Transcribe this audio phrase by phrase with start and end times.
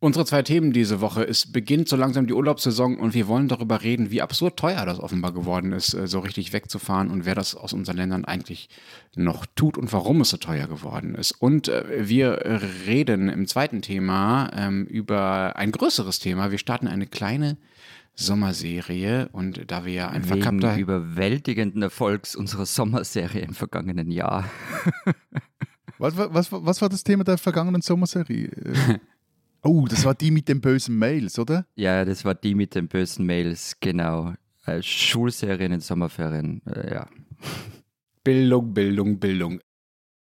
[0.00, 1.26] Unsere zwei Themen diese Woche.
[1.26, 5.00] Es beginnt so langsam die Urlaubssaison und wir wollen darüber reden, wie absurd teuer das
[5.00, 8.68] offenbar geworden ist, äh, so richtig wegzufahren und wer das aus unseren Ländern eigentlich
[9.16, 11.32] noch tut und warum es so teuer geworden ist.
[11.32, 16.50] Und äh, wir reden im zweiten Thema ähm, über ein größeres Thema.
[16.50, 17.56] Wir starten eine kleine
[18.14, 24.50] Sommerserie und da wir ja ein Wegen verkappter überwältigenden Erfolgs unserer Sommerserie im vergangenen Jahr.
[25.98, 28.50] Was, was, was war das Thema der vergangenen Sommerserie?
[29.66, 31.66] Oh, das war die mit den bösen Mails, oder?
[31.74, 34.34] Ja, das war die mit den bösen Mails, genau.
[34.66, 37.08] Äh, Schulserien in Sommerferien, äh, ja.
[38.22, 39.60] Bildung, Bildung, Bildung.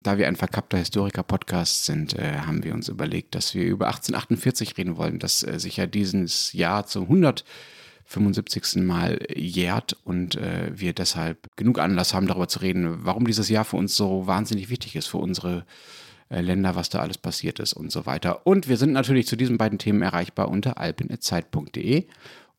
[0.01, 4.79] Da wir ein verkappter Historiker-Podcast sind, äh, haben wir uns überlegt, dass wir über 1848
[4.79, 8.77] reden wollen, das sich ja dieses Jahr zum 175.
[8.85, 13.77] Mal jährt und wir deshalb genug Anlass haben, darüber zu reden, warum dieses Jahr für
[13.77, 15.63] uns so wahnsinnig wichtig ist, für unsere äh,
[16.41, 18.47] Länder, was da alles passiert ist und so weiter.
[18.47, 22.07] Und wir sind natürlich zu diesen beiden Themen erreichbar unter alpin.zeit.de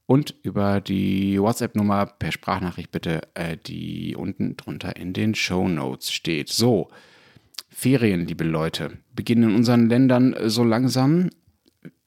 [0.06, 6.12] und über die WhatsApp-Nummer per Sprachnachricht bitte, äh, die unten drunter in den Show Notes
[6.12, 6.50] steht.
[6.50, 6.90] So,
[7.70, 11.30] Ferien, liebe Leute, beginnen in unseren Ländern äh, so langsam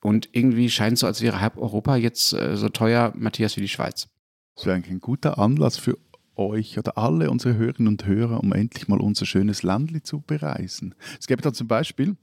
[0.01, 3.63] und irgendwie scheint es so, als wäre halb Europa jetzt äh, so teuer, Matthias, wie
[3.63, 4.09] die Schweiz.
[4.55, 5.99] Das wäre eigentlich ein guter Anlass für
[6.39, 10.95] euch oder alle unsere Hörerinnen und Hörer, um endlich mal unser schönes Landli zu bereisen.
[11.19, 12.17] Es gäbe da zum Beispiel,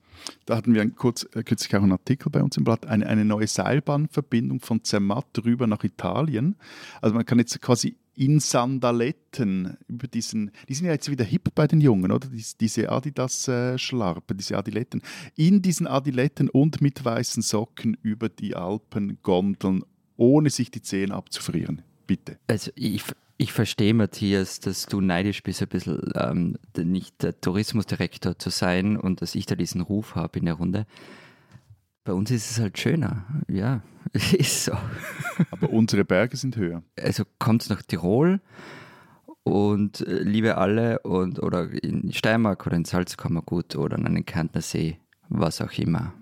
[0.46, 3.26] da hatten wir kurz, äh, kürzlich auch einen Artikel bei uns im Blatt, eine, eine
[3.26, 6.56] neue Seilbahnverbindung von Zermatt rüber nach Italien.
[7.02, 11.50] Also man kann jetzt quasi in Sandaletten über diesen, die sind ja jetzt wieder hip
[11.56, 12.28] bei den Jungen, oder?
[12.28, 15.02] Dies, diese Adidas-Schlarpe, diese Adiletten.
[15.36, 19.84] In diesen Adiletten und mit weißen Socken über die Alpen gondeln,
[20.16, 21.82] ohne sich die Zehen abzufrieren.
[22.06, 22.38] Bitte.
[22.48, 23.04] Also ich,
[23.38, 28.98] ich verstehe, Matthias, dass du neidisch bist, ein bisschen ähm, nicht der Tourismusdirektor zu sein
[28.98, 30.86] und dass ich da diesen Ruf habe in der Runde.
[32.04, 33.82] Bei uns ist es halt schöner, ja,
[34.14, 34.74] ist so.
[35.52, 36.84] Aber unsere Berge sind höher.
[37.00, 38.42] Also kommt nach Tirol
[39.44, 44.62] und äh, liebe alle und oder in Steiermark oder in Salzkammergut oder an den Kärntner
[44.62, 45.00] See,
[45.30, 46.14] was auch immer.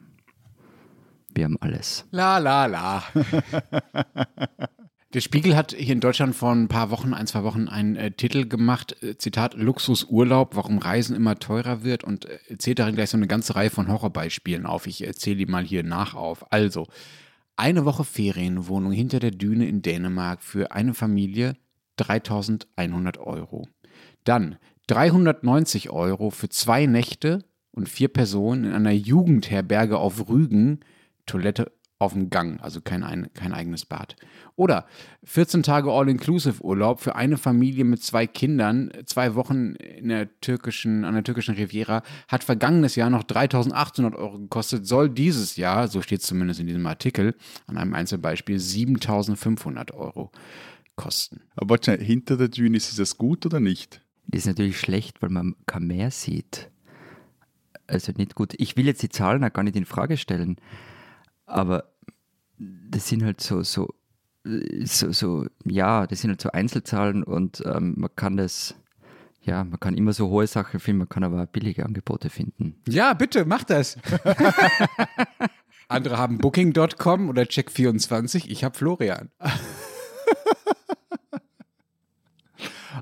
[1.33, 2.05] Wir haben alles.
[2.11, 3.03] La la la.
[5.13, 8.11] Der Spiegel hat hier in Deutschland vor ein paar Wochen, ein, zwei Wochen einen äh,
[8.11, 13.09] Titel gemacht, äh, Zitat, Luxusurlaub, warum Reisen immer teurer wird und äh, zählt darin gleich
[13.09, 14.87] so eine ganze Reihe von Horrorbeispielen auf.
[14.87, 16.49] Ich erzähle die mal hier nach auf.
[16.53, 16.87] Also,
[17.57, 21.57] eine Woche Ferienwohnung hinter der Düne in Dänemark für eine Familie
[21.97, 23.67] 3100 Euro.
[24.23, 24.55] Dann
[24.87, 30.79] 390 Euro für zwei Nächte und vier Personen in einer Jugendherberge auf Rügen,
[31.25, 31.71] Toilette
[32.01, 34.15] auf dem Gang, also kein, ein, kein eigenes Bad.
[34.55, 34.87] Oder
[35.23, 41.13] 14 Tage All-Inclusive-Urlaub für eine Familie mit zwei Kindern, zwei Wochen in der türkischen, an
[41.13, 46.21] der türkischen Riviera, hat vergangenes Jahr noch 3800 Euro gekostet, soll dieses Jahr, so steht
[46.21, 47.35] es zumindest in diesem Artikel,
[47.67, 50.31] an einem Einzelbeispiel, 7500 Euro
[50.95, 51.41] kosten.
[51.55, 54.01] Aber warte, hinter der Düne, ist das gut oder nicht?
[54.25, 56.71] Das ist natürlich schlecht, weil man kein Meer sieht.
[57.85, 58.53] Also nicht gut.
[58.57, 60.57] Ich will jetzt die Zahlen auch gar nicht in Frage stellen,
[61.45, 61.90] aber
[62.89, 63.93] das sind halt so, so,
[64.43, 68.75] so, so, ja, das sind halt so Einzelzahlen und ähm, man kann das,
[69.41, 72.75] ja, man kann immer so hohe Sachen finden, man kann aber billige Angebote finden.
[72.87, 73.97] Ja, bitte, mach das.
[75.87, 79.29] Andere haben Booking.com oder Check24, ich habe Florian.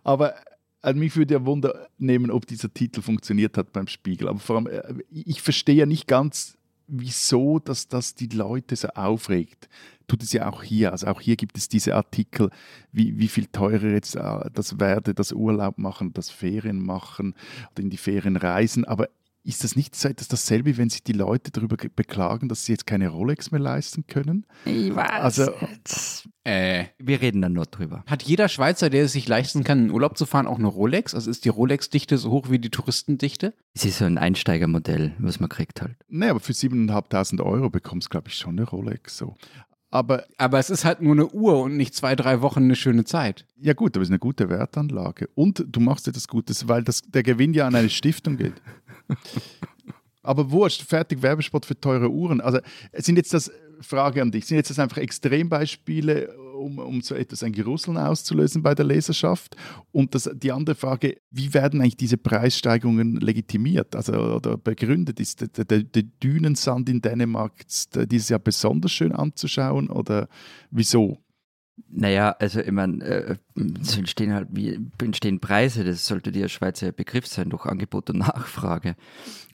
[0.03, 0.35] Aber
[0.81, 4.27] also mich würde ja Wunder nehmen, ob dieser Titel funktioniert hat beim Spiegel.
[4.29, 6.57] Aber vor allem, äh, ich verstehe ja nicht ganz,
[6.89, 9.69] wieso dass das die Leute so aufregt.
[10.07, 10.91] Tut es ja auch hier.
[10.91, 12.49] Also auch hier gibt es diese Artikel,
[12.91, 17.35] wie, wie viel teurer jetzt äh, das werde, das Urlaub machen, das Ferien machen
[17.71, 18.85] oder in die Ferien reisen.
[18.85, 19.07] Aber
[19.49, 22.85] ist das nicht so etwas dasselbe, wenn sich die Leute darüber beklagen, dass sie jetzt
[22.87, 24.45] keine Rolex mehr leisten können?
[24.65, 25.09] Ich weiß.
[25.21, 25.51] Also,
[26.45, 28.03] Äh, Wir reden dann noch drüber.
[28.07, 31.13] hat jeder Schweizer, der es sich leisten kann, in Urlaub zu fahren, auch eine Rolex?
[31.13, 33.53] Also ist die Rolex-Dichte so hoch wie die Touristendichte?
[33.73, 35.95] Es ist so ein Einsteigermodell, was man kriegt halt.
[36.07, 39.17] nee, aber für 7.500 Euro bekommst du, glaube ich, schon eine Rolex.
[39.17, 39.35] So.
[39.91, 43.05] Aber Aber es ist halt nur eine Uhr und nicht zwei, drei Wochen eine schöne
[43.05, 43.45] Zeit.
[43.57, 45.29] ja gut, aber es ist eine gute Wertanlage.
[45.35, 48.53] Und du machst etwas Gutes, weil das, der Gewinn ja an eine Stiftung geht.
[50.21, 52.41] Aber wurscht, fertig Werbespot für teure Uhren.
[52.41, 52.59] Also
[52.93, 53.51] sind jetzt das
[53.81, 54.45] Frage an dich.
[54.45, 59.55] Sind jetzt das einfach Extrembeispiele, um, um so etwas ein Gerusseln auszulösen bei der Leserschaft?
[59.91, 65.19] Und das, die andere Frage, wie werden eigentlich diese Preissteigerungen legitimiert also, oder begründet?
[65.19, 67.53] Ist der, der, der Dünensand in Dänemark
[67.95, 70.27] dieses Jahr besonders schön anzuschauen oder
[70.69, 71.17] wieso?
[71.87, 73.35] Naja, also ich meine, äh,
[73.81, 78.19] es entstehen halt, wie entstehen Preise, das sollte der Schweizer Begriff sein, durch Angebot und
[78.19, 78.95] Nachfrage.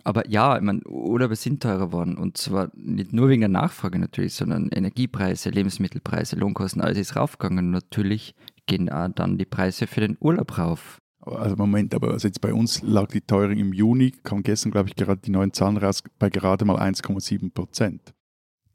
[0.04, 3.98] Aber ja, ich meine, Urlaube sind teurer geworden und zwar nicht nur wegen der Nachfrage
[3.98, 7.72] natürlich, sondern Energiepreise, Lebensmittelpreise, Lohnkosten, alles ist raufgegangen.
[7.72, 8.36] Natürlich
[8.68, 11.00] gehen auch dann die Preise für den Urlaub rauf.
[11.22, 14.90] Also Moment, aber also jetzt bei uns lag die Teuerung im Juni, kam gestern, glaube
[14.90, 18.14] ich, gerade die neuen Zahlen raus, bei gerade mal 1,7 Prozent.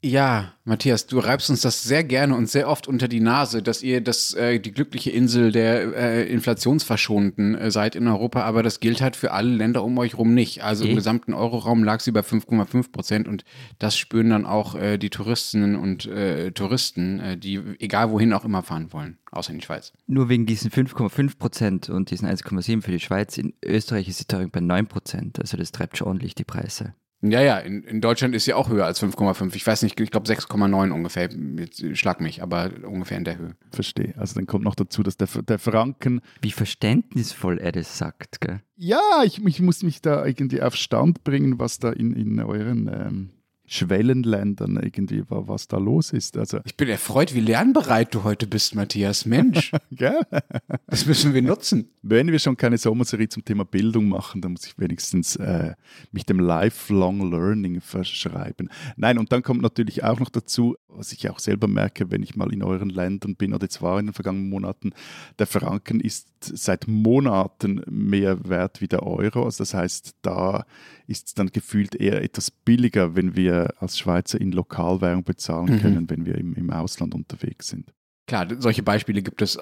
[0.03, 3.83] Ja, Matthias, du reibst uns das sehr gerne und sehr oft unter die Nase, dass
[3.83, 8.79] ihr das, äh, die glückliche Insel der äh, Inflationsverschonten äh, seid in Europa, aber das
[8.79, 10.63] gilt halt für alle Länder um euch rum nicht.
[10.63, 13.43] Also im gesamten Euroraum lag sie bei 5,5 Prozent und
[13.77, 18.43] das spüren dann auch äh, die Touristinnen und äh, Touristen, äh, die egal wohin auch
[18.43, 19.93] immer fahren wollen, außer in die Schweiz.
[20.07, 23.37] Nur wegen diesen 5,5 Prozent und diesen 1,7 für die Schweiz.
[23.37, 26.95] In Österreich ist die Teuerung bei 9 Prozent, also das treibt schon ordentlich die Preise.
[27.21, 29.55] Ja, ja, in, in Deutschland ist sie auch höher als 5,5.
[29.55, 31.29] Ich weiß nicht, ich glaube 6,9 ungefähr.
[31.57, 33.55] Jetzt schlag mich, aber ungefähr in der Höhe.
[33.71, 34.15] Verstehe.
[34.17, 36.21] Also dann kommt noch dazu, dass der, der Franken.
[36.41, 38.61] Wie verständnisvoll er das sagt, gell?
[38.75, 42.87] Ja, ich, ich muss mich da irgendwie auf Stand bringen, was da in, in euren
[42.87, 43.29] ähm,
[43.71, 46.37] Schwellenländern irgendwie, was da los ist.
[46.37, 49.25] Also ich bin erfreut, wie lernbereit du heute bist, Matthias.
[49.25, 49.71] Mensch.
[50.87, 51.89] das müssen wir nutzen.
[52.01, 55.73] Wenn wir schon keine Sommerserie zum Thema Bildung machen, dann muss ich wenigstens äh,
[56.11, 58.69] mich dem Lifelong Learning verschreiben.
[58.97, 62.35] Nein, und dann kommt natürlich auch noch dazu, was ich auch selber merke, wenn ich
[62.35, 64.91] mal in euren Ländern bin oder jetzt war in den vergangenen Monaten,
[65.39, 69.45] der Franken ist seit Monaten mehr wert wie der Euro.
[69.45, 70.65] Also das heißt, da
[71.07, 75.79] ist es dann gefühlt eher etwas billiger, wenn wir als Schweizer in Lokalwährung bezahlen mhm.
[75.79, 77.93] können, wenn wir im, im Ausland unterwegs sind.
[78.27, 79.59] Klar, solche Beispiele gibt es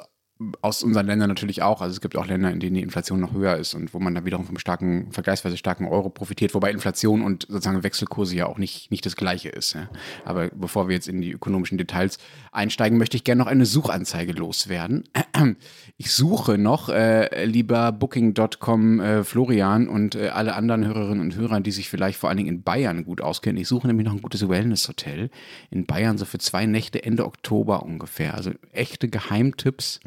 [0.62, 1.82] aus unseren Ländern natürlich auch.
[1.82, 4.16] Also es gibt auch Länder, in denen die Inflation noch höher ist und wo man
[4.16, 8.58] dann wiederum vom starken, vergleichsweise starken Euro profitiert, wobei Inflation und sozusagen Wechselkurse ja auch
[8.58, 9.74] nicht, nicht das Gleiche ist.
[9.74, 9.90] Ja.
[10.24, 12.20] Aber bevor wir jetzt in die ökonomischen Details
[12.54, 15.04] einsteigen, möchte ich gerne noch eine Suchanzeige loswerden.
[16.02, 21.60] Ich suche noch, äh, lieber Booking.com äh, Florian und äh, alle anderen Hörerinnen und Hörer,
[21.60, 23.62] die sich vielleicht vor allen Dingen in Bayern gut auskennen.
[23.62, 25.30] Ich suche nämlich noch ein gutes Wellness-Hotel
[25.72, 28.36] in Bayern, so für zwei Nächte Ende Oktober ungefähr.
[28.36, 30.00] Also echte Geheimtipps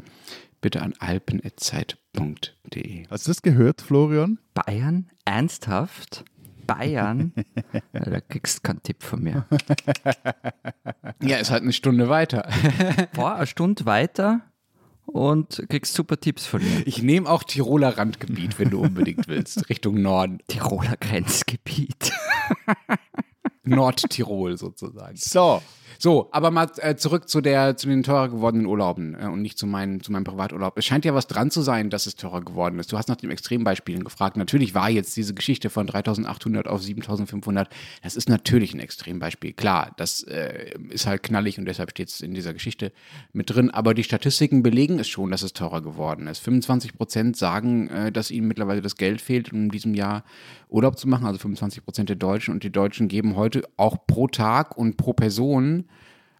[0.63, 3.05] bitte an alpen.zeit.de.
[3.09, 4.39] Hast du das gehört, Florian?
[4.53, 5.09] Bayern?
[5.25, 6.23] Ernsthaft?
[6.65, 7.33] Bayern?
[7.91, 9.45] da kriegst du keinen Tipp von mir.
[11.21, 12.47] ja, ist halt eine Stunde weiter.
[13.13, 14.39] Boah, eine Stunde weiter
[15.05, 16.87] und kriegst super Tipps von mir.
[16.87, 20.39] Ich nehme auch Tiroler Randgebiet, wenn du unbedingt willst, Richtung Norden.
[20.47, 22.13] Tiroler Grenzgebiet.
[23.65, 25.17] Nordtirol sozusagen.
[25.17, 25.61] So,
[26.03, 29.57] so, aber mal äh, zurück zu, der, zu den teurer gewordenen Urlauben äh, und nicht
[29.57, 30.77] zu, mein, zu meinem Privaturlaub.
[30.77, 32.91] Es scheint ja was dran zu sein, dass es teurer geworden ist.
[32.91, 34.35] Du hast nach den Extrembeispielen gefragt.
[34.35, 37.69] Natürlich war jetzt diese Geschichte von 3800 auf 7500,
[38.01, 39.53] das ist natürlich ein Extrembeispiel.
[39.53, 42.91] Klar, das äh, ist halt knallig und deshalb steht es in dieser Geschichte
[43.31, 43.69] mit drin.
[43.69, 46.39] Aber die Statistiken belegen es schon, dass es teurer geworden ist.
[46.39, 50.25] 25 Prozent sagen, äh, dass ihnen mittlerweile das Geld fehlt, um in diesem Jahr
[50.67, 51.25] Urlaub zu machen.
[51.25, 52.53] Also 25 Prozent der Deutschen.
[52.53, 55.85] Und die Deutschen geben heute auch pro Tag und pro Person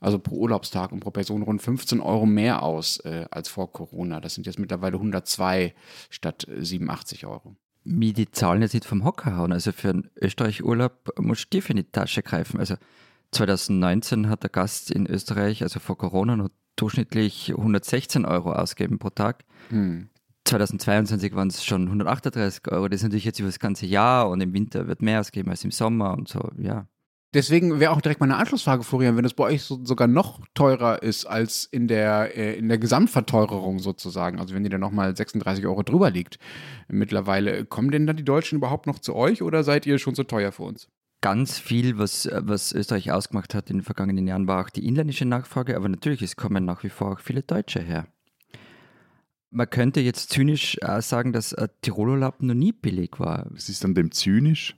[0.04, 4.20] also pro Urlaubstag und pro Person rund 15 Euro mehr aus äh, als vor Corona.
[4.20, 5.74] Das sind jetzt mittlerweile 102
[6.10, 7.56] statt 87 Euro.
[7.86, 9.54] Mir die Zahlen jetzt nicht vom Hocker hauen.
[9.54, 12.60] Also für einen Österreich-Urlaub du tief in die Tasche greifen.
[12.60, 12.76] Also
[13.32, 19.10] 2019 hat der Gast in Österreich, also vor Corona, noch durchschnittlich 116 Euro ausgeben pro
[19.10, 19.46] Tag.
[19.70, 20.10] Hm.
[20.46, 22.90] 2022 waren es schon 138 Euro.
[22.90, 25.64] Das ist natürlich jetzt über das ganze Jahr und im Winter wird mehr ausgeben als
[25.64, 26.88] im Sommer und so, ja.
[27.34, 31.02] Deswegen wäre auch direkt meine Anschlussfrage, Florian, wenn es bei euch so, sogar noch teurer
[31.02, 35.66] ist als in der, äh, in der Gesamtverteuerung sozusagen, also wenn ihr da nochmal 36
[35.66, 36.38] Euro drüber liegt
[36.88, 40.24] mittlerweile, kommen denn dann die Deutschen überhaupt noch zu euch oder seid ihr schon zu
[40.26, 40.90] teuer für uns?
[41.22, 45.26] Ganz viel, was, was Österreich ausgemacht hat in den vergangenen Jahren, war auch die inländische
[45.26, 48.08] Nachfrage, aber natürlich, es kommen nach wie vor auch viele Deutsche her.
[49.50, 53.48] Man könnte jetzt zynisch sagen, dass Tirolurlaub noch nie billig war.
[53.52, 54.76] Was ist an dem zynisch?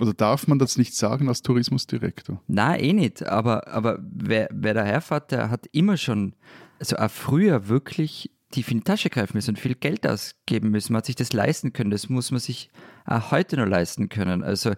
[0.00, 2.42] Oder darf man das nicht sagen als Tourismusdirektor?
[2.46, 3.24] Nein, eh nicht.
[3.24, 6.34] Aber, aber wer, wer daherfährt, der hat immer schon,
[6.78, 10.92] also auch früher wirklich tief in die Tasche greifen müssen und viel Geld ausgeben müssen.
[10.92, 11.90] Man hat sich das leisten können.
[11.90, 12.70] Das muss man sich
[13.04, 14.42] auch heute noch leisten können.
[14.42, 14.74] Also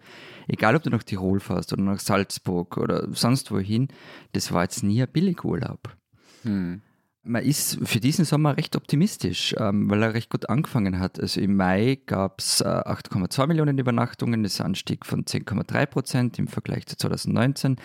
[0.47, 3.89] egal, ob du nach Tirol fährst oder nach Salzburg oder sonst wohin,
[4.33, 5.97] das war jetzt nie ein Billigurlaub.
[6.43, 6.81] Hm.
[7.29, 11.21] Man ist für diesen Sommer recht optimistisch, ähm, weil er recht gut angefangen hat.
[11.21, 15.87] Also im Mai gab es äh, 8,2 Millionen Übernachtungen, das ist ein Anstieg von 10,3
[15.87, 17.77] Prozent im Vergleich zu 2019.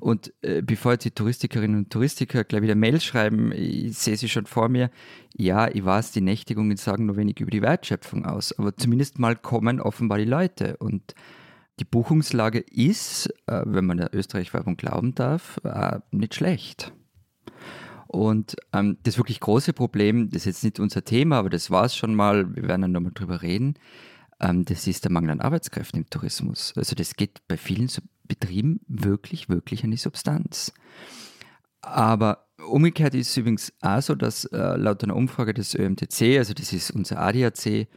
[0.00, 4.28] Und äh, bevor jetzt die Touristikerinnen und Touristiker gleich wieder Mails schreiben, ich sehe sie
[4.28, 4.90] schon vor mir,
[5.34, 9.36] ja, ich weiß, die Nächtigungen sagen nur wenig über die Wertschöpfung aus, aber zumindest mal
[9.36, 10.76] kommen offenbar die Leute.
[10.78, 11.14] Und
[11.80, 16.92] die Buchungslage ist, äh, wenn man der Österreich-Werbung glauben darf, äh, nicht schlecht.
[18.12, 21.86] Und ähm, das wirklich große Problem, das ist jetzt nicht unser Thema, aber das war
[21.86, 23.74] es schon mal, wir werden dann nochmal drüber reden,
[24.38, 26.74] ähm, das ist der Mangel an Arbeitskräften im Tourismus.
[26.76, 27.90] Also das geht bei vielen
[28.24, 30.74] Betrieben wirklich, wirklich an die Substanz.
[31.80, 36.52] Aber umgekehrt ist es übrigens auch so, dass äh, laut einer Umfrage des ÖMTC, also
[36.52, 37.88] das ist unser ADAC,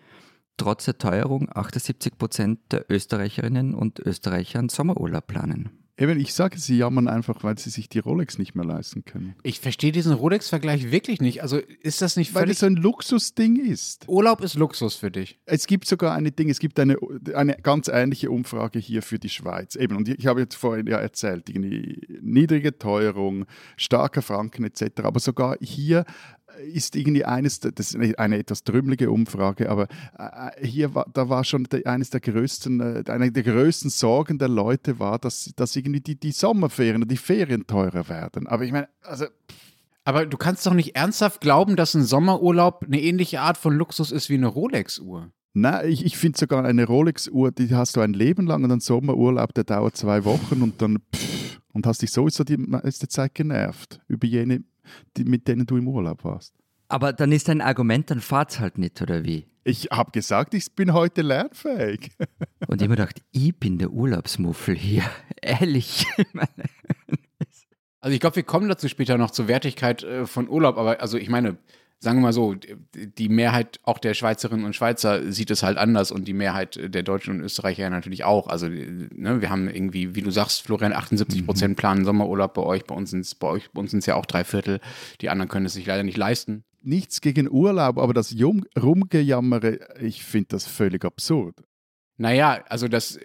[0.55, 5.84] trotz der Teuerung 78 Prozent der Österreicherinnen und Österreicher einen Sommerurlaub planen.
[5.97, 9.35] Eben, ich sage, sie jammern einfach, weil sie sich die Rolex nicht mehr leisten können.
[9.43, 11.41] Ich verstehe diesen Rolex-Vergleich wirklich nicht.
[11.41, 14.03] Also ist das nicht Weil es so ein Luxusding ist.
[14.09, 15.39] Urlaub ist Luxus für dich.
[15.45, 16.97] Es gibt sogar eine Ding, es gibt eine,
[17.33, 19.75] eine ganz ähnliche Umfrage hier für die Schweiz.
[19.75, 21.59] Eben, und ich habe jetzt vorhin ja erzählt, die
[22.21, 23.45] niedrige Teuerung,
[23.77, 25.01] starker Franken etc.
[25.03, 26.03] Aber sogar hier
[26.63, 31.43] ist irgendwie eines, das ist eine etwas trümmelige Umfrage, aber äh, hier war, da war
[31.43, 36.01] schon eines der größten, äh, eine der größten Sorgen der Leute war, dass, dass irgendwie
[36.01, 38.47] die, die Sommerferien, die Ferien teurer werden.
[38.47, 39.25] Aber ich meine, also.
[40.07, 44.11] Aber du kannst doch nicht ernsthaft glauben, dass ein Sommerurlaub eine ähnliche Art von Luxus
[44.11, 45.31] ist wie eine Rolex-Uhr.
[45.57, 48.81] Nein, ich, ich finde sogar eine Rolex-Uhr, die hast du ein Leben lang und ein
[48.81, 53.33] Sommerurlaub, der dauert zwei Wochen und dann pff, und hast dich sowieso die meiste Zeit
[53.33, 54.63] genervt über jene
[55.17, 56.55] die, mit denen du im Urlaub warst.
[56.87, 59.47] Aber dann ist dein Argument, dann fahrt's halt nicht, oder wie?
[59.63, 62.11] Ich habe gesagt, ich bin heute lernfähig.
[62.67, 65.03] Und ich mir gedacht, ich bin der Urlaubsmuffel hier.
[65.41, 66.05] Ehrlich.
[67.99, 71.17] also ich glaube, wir kommen dazu später noch zur Wertigkeit äh, von Urlaub, aber also
[71.17, 71.57] ich meine,
[72.05, 72.53] sagen wir mal so,
[72.93, 77.01] die Mehrheit auch der Schweizerinnen und Schweizer sieht es halt anders und die Mehrheit der
[77.01, 78.45] Deutschen und Österreicher natürlich auch.
[78.45, 81.75] Also ne, wir haben irgendwie, wie du sagst, Florian, 78 Prozent mhm.
[81.75, 84.15] planen Sommerurlaub bei euch, bei uns sind es bei euch, bei uns sind es ja
[84.15, 84.81] auch drei Viertel.
[85.21, 86.63] Die anderen können es sich leider nicht leisten.
[86.83, 91.55] Nichts gegen Urlaub, aber das Rumgejammere, ich finde das völlig absurd.
[92.17, 93.19] Naja, also das,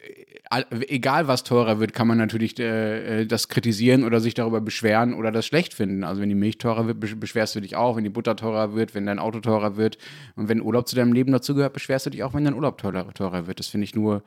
[0.70, 5.14] egal was teurer wird, kann man natürlich äh, äh, das kritisieren oder sich darüber beschweren
[5.14, 6.02] oder das schlecht finden.
[6.02, 8.94] Also wenn die Milch teurer wird, beschwerst du dich auch, wenn die Butter teurer wird,
[8.94, 9.96] wenn dein Auto teurer wird
[10.34, 13.14] und wenn Urlaub zu deinem Leben dazugehört, beschwerst du dich auch, wenn dein Urlaub teurer,
[13.14, 13.60] teurer wird.
[13.60, 14.24] Das finde ich nur,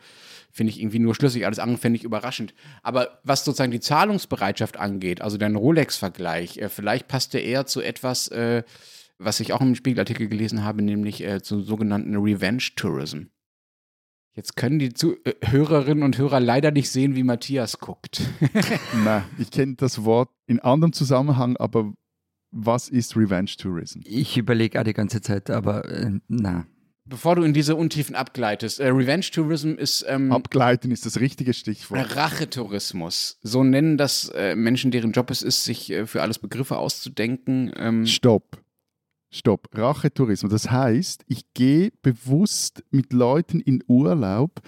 [0.49, 1.45] finde ich irgendwie nur schlüssig.
[1.45, 2.53] Alles andere finde ich überraschend.
[2.83, 7.81] Aber was sozusagen die Zahlungsbereitschaft angeht, also dein Rolex-Vergleich, äh, vielleicht passt der eher zu
[7.81, 8.63] etwas, äh,
[9.19, 13.23] was ich auch im Spiegelartikel gelesen habe, nämlich äh, zum sogenannten Revenge Tourism.
[14.35, 18.21] Jetzt können die Zu äh, Hörerinnen und Hörer leider nicht sehen, wie Matthias guckt.
[19.03, 21.93] Na, ich kenne das Wort in anderem Zusammenhang, aber
[22.51, 23.99] was ist Revenge Tourism?
[24.05, 26.67] Ich überlege auch die ganze Zeit, aber äh, na.
[27.05, 30.05] Bevor du in diese Untiefen abgleitest, äh, Revenge Tourism ist.
[30.07, 32.15] Ähm, Abgleiten ist das richtige Stichwort.
[32.15, 33.39] Rachetourismus.
[33.41, 37.73] So nennen das äh, Menschen, deren Job es ist, sich äh, für alles Begriffe auszudenken.
[37.75, 38.62] Ähm, Stopp.
[39.33, 40.51] Stopp, Rachetourismus.
[40.51, 44.61] Das heißt, ich gehe bewusst mit Leuten in Urlaub,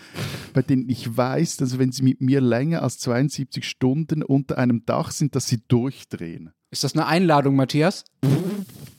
[0.53, 4.85] bei denen ich weiß, dass wenn sie mit mir länger als 72 Stunden unter einem
[4.85, 6.51] Dach sind, dass sie durchdrehen.
[6.71, 8.05] Ist das eine Einladung, Matthias?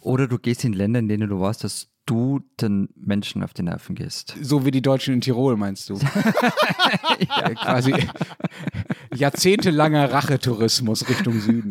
[0.00, 3.64] Oder du gehst in Länder, in denen du weißt, dass du den Menschen auf die
[3.64, 4.36] Nerven gehst.
[4.40, 5.94] So wie die Deutschen in Tirol, meinst du?
[7.18, 7.50] ja.
[7.54, 7.92] Quasi
[9.14, 11.70] jahrzehntelanger Rachetourismus Richtung Süden.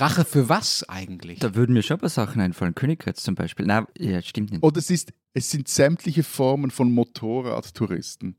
[0.00, 1.40] Rache für was eigentlich?
[1.40, 2.74] Da würden mir schon ein paar Sachen einfallen.
[2.74, 3.66] Königreiz zum Beispiel.
[3.66, 4.62] Na, ja, stimmt nicht.
[4.62, 8.36] Oder es, ist, es sind sämtliche Formen von Motorradtouristen.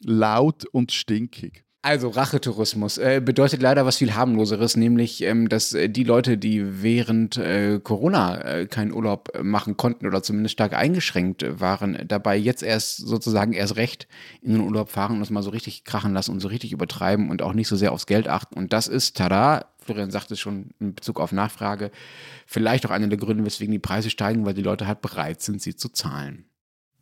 [0.00, 1.64] Laut und stinkig.
[1.84, 6.80] Also Rachetourismus äh, bedeutet leider was viel harmloseres, nämlich, ähm, dass äh, die Leute, die
[6.80, 12.62] während äh, Corona äh, keinen Urlaub machen konnten oder zumindest stark eingeschränkt waren, dabei jetzt
[12.62, 14.06] erst sozusagen erst recht
[14.42, 17.30] in den Urlaub fahren und es mal so richtig krachen lassen und so richtig übertreiben
[17.30, 18.54] und auch nicht so sehr aufs Geld achten.
[18.56, 21.90] Und das ist, tada, Florian sagte es schon in Bezug auf Nachfrage,
[22.46, 25.60] vielleicht auch einer der Gründe, weswegen die Preise steigen, weil die Leute halt bereit sind,
[25.60, 26.44] sie zu zahlen.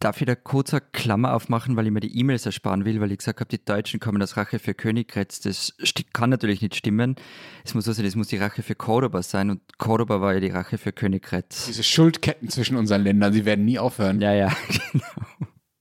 [0.00, 3.12] Darf ich da kurz eine Klammer aufmachen, weil ich mir die E-Mails ersparen will, weil
[3.12, 5.40] ich gesagt habe, die Deutschen kommen als Rache für Königgrätz.
[5.40, 5.74] Das
[6.14, 7.16] kann natürlich nicht stimmen.
[7.64, 10.40] Es muss so sein, es muss die Rache für Cordoba sein und Cordoba war ja
[10.40, 11.66] die Rache für Königgrätz.
[11.66, 14.22] Diese Schuldketten zwischen unseren Ländern, sie werden nie aufhören.
[14.22, 14.50] Ja, ja,
[14.92, 15.04] genau.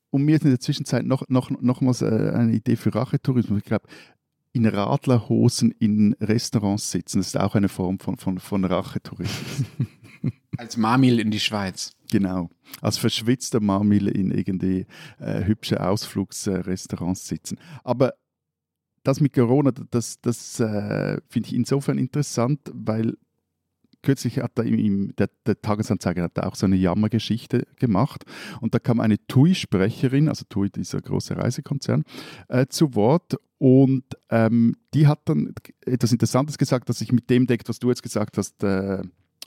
[0.10, 3.60] Und mir ist in der Zwischenzeit noch, noch, nochmals äh, eine Idee für Rachetourismus.
[3.60, 3.88] Ich glaube,
[4.52, 9.64] in Radlerhosen in Restaurants sitzen, das ist auch eine Form von, von, von Rachetourismus.
[10.58, 11.94] Als Marmil in die Schweiz.
[12.12, 12.50] Genau.
[12.82, 14.86] Als verschwitzter Marmil in irgendwie
[15.20, 17.58] äh, hübsche Ausflugsrestaurants sitzen.
[17.84, 18.14] Aber
[19.04, 23.16] das mit Corona, das, das äh, finde ich insofern interessant, weil
[24.02, 28.24] kürzlich hat er ihm, der, der Tagesanzeiger hat da auch so eine Jammergeschichte gemacht
[28.62, 32.04] und da kam eine TUI-Sprecherin, also TUI, dieser große Reisekonzern,
[32.48, 35.54] äh, zu Wort und ähm, die hat dann
[35.86, 39.02] etwas Interessantes gesagt, das sich mit dem deckt, was du jetzt gesagt hast, äh,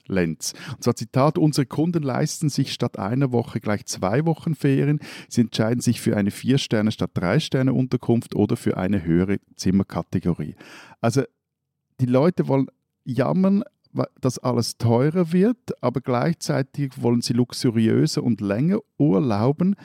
[0.07, 0.55] Lenz.
[0.71, 5.01] Und zwar Zitat, unsere Kunden leisten sich statt einer Woche gleich zwei Wochen Ferien.
[5.29, 10.57] Sie entscheiden sich für eine Vier-Sterne statt Drei-Sterne-Unterkunft oder für eine höhere Zimmerkategorie.
[11.01, 11.23] Also
[12.01, 12.67] die Leute wollen
[13.05, 13.65] jammern,
[14.21, 19.77] dass alles teurer wird, aber gleichzeitig wollen sie luxuriöser und länger urlauben.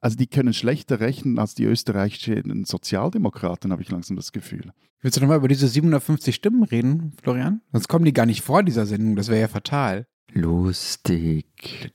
[0.00, 4.72] Also die können schlechter rechnen als die österreichischen Sozialdemokraten, habe ich langsam das Gefühl.
[5.02, 7.60] Willst du nochmal über diese 750 Stimmen reden, Florian?
[7.72, 10.06] Sonst kommen die gar nicht vor dieser Sendung, das wäre ja fatal.
[10.32, 11.92] Lustig.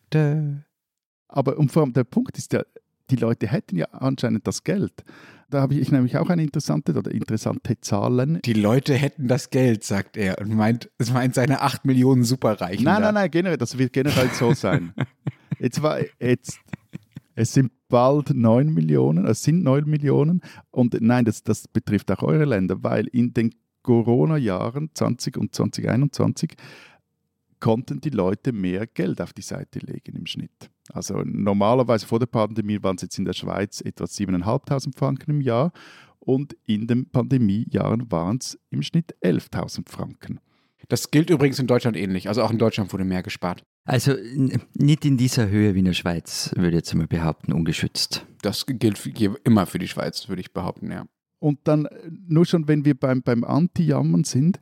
[1.28, 2.64] Aber und vor allem der Punkt ist ja,
[3.10, 5.04] die Leute hätten ja anscheinend das Geld.
[5.50, 8.40] Da habe ich nämlich auch eine interessante oder interessante Zahlen.
[8.44, 12.84] Die Leute hätten das Geld, sagt er und meint, es meint seine 8 Millionen Superreichen.
[12.84, 14.94] Nein, nein, nein, generell, das wird generell so sein.
[15.60, 16.60] Jetzt war jetzt
[17.36, 22.24] es sind bald 9 Millionen, es sind 9 Millionen und nein, das, das betrifft auch
[22.24, 26.56] eure Länder, weil in den Corona-Jahren 20 und 2021
[27.62, 30.70] konnten die Leute mehr Geld auf die Seite legen im Schnitt.
[30.92, 35.40] Also normalerweise vor der Pandemie waren es jetzt in der Schweiz etwa 7.500 Franken im
[35.40, 35.72] Jahr
[36.20, 40.42] und in den Pandemiejahren waren es im Schnitt 11.000 Franken.
[40.88, 42.28] Das gilt übrigens in Deutschland ähnlich.
[42.28, 43.64] Also auch in Deutschland wurde mehr gespart.
[43.86, 44.16] Also
[44.74, 48.26] nicht in dieser Höhe wie in der Schweiz, würde ich jetzt mal behaupten, ungeschützt.
[48.42, 49.00] Das gilt
[49.44, 51.06] immer für die Schweiz, würde ich behaupten, ja.
[51.40, 51.88] Und dann
[52.28, 54.60] nur schon, wenn wir beim, beim Anti-Jammern sind,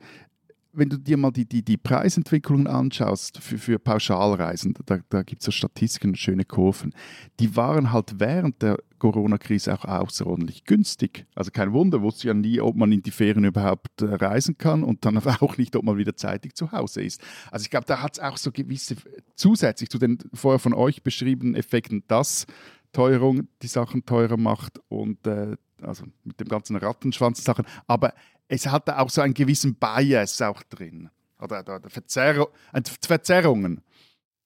[0.74, 5.42] wenn du dir mal die, die, die Preisentwicklungen anschaust für, für Pauschalreisen, da, da gibt
[5.42, 6.94] es so Statistiken, schöne Kurven,
[7.40, 11.26] die waren halt während der Corona-Krise auch außerordentlich günstig.
[11.34, 14.82] Also kein Wunder, wusste ja nie, ob man in die Ferien überhaupt äh, reisen kann
[14.82, 17.20] und dann auch nicht, ob man wieder zeitig zu Hause ist.
[17.50, 18.96] Also ich glaube, da hat es auch so gewisse,
[19.36, 22.46] zusätzlich zu den vorher von euch beschriebenen Effekten, dass
[22.92, 28.14] Teuerung die Sachen teurer macht und äh, also mit dem ganzen Rattenschwanz-Sachen, aber
[28.48, 31.10] es hat auch so einen gewissen Bias auch drin.
[31.40, 33.82] Oder, oder Verzerr äh, Verzerrungen.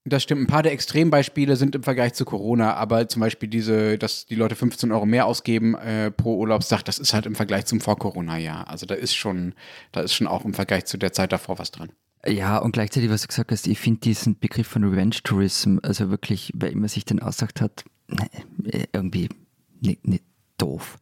[0.05, 0.43] Das stimmt.
[0.43, 4.37] Ein paar der Extrembeispiele sind im Vergleich zu Corona, aber zum Beispiel diese, dass die
[4.37, 8.69] Leute 15 Euro mehr ausgeben äh, pro Urlaubstag, das ist halt im Vergleich zum Vor-Corona-Jahr.
[8.69, 9.55] Also da ist schon,
[9.93, 11.91] da ist schon auch im Vergleich zu der Zeit davor was dran.
[12.27, 16.11] Ja, und gleichzeitig, was du gesagt hast, ich finde diesen Begriff von Revenge Tourism, also
[16.11, 17.85] wirklich, wer immer sich den aussagt hat,
[18.93, 19.29] irgendwie
[19.81, 20.25] nicht, nicht
[20.57, 20.99] doof.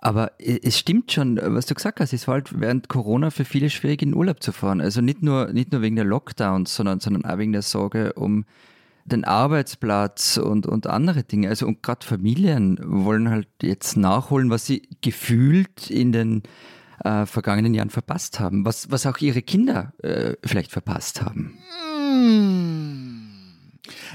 [0.00, 3.68] Aber es stimmt schon, was du gesagt hast, es war halt während Corona für viele
[3.68, 4.80] schwierig, in den Urlaub zu fahren.
[4.80, 8.44] Also nicht nur, nicht nur wegen der Lockdowns, sondern, sondern auch wegen der Sorge um
[9.04, 11.48] den Arbeitsplatz und, und andere Dinge.
[11.48, 16.42] Also und gerade Familien wollen halt jetzt nachholen, was sie gefühlt in den
[17.04, 21.58] äh, vergangenen Jahren verpasst haben, was, was auch ihre Kinder äh, vielleicht verpasst haben.
[22.08, 22.97] Mmh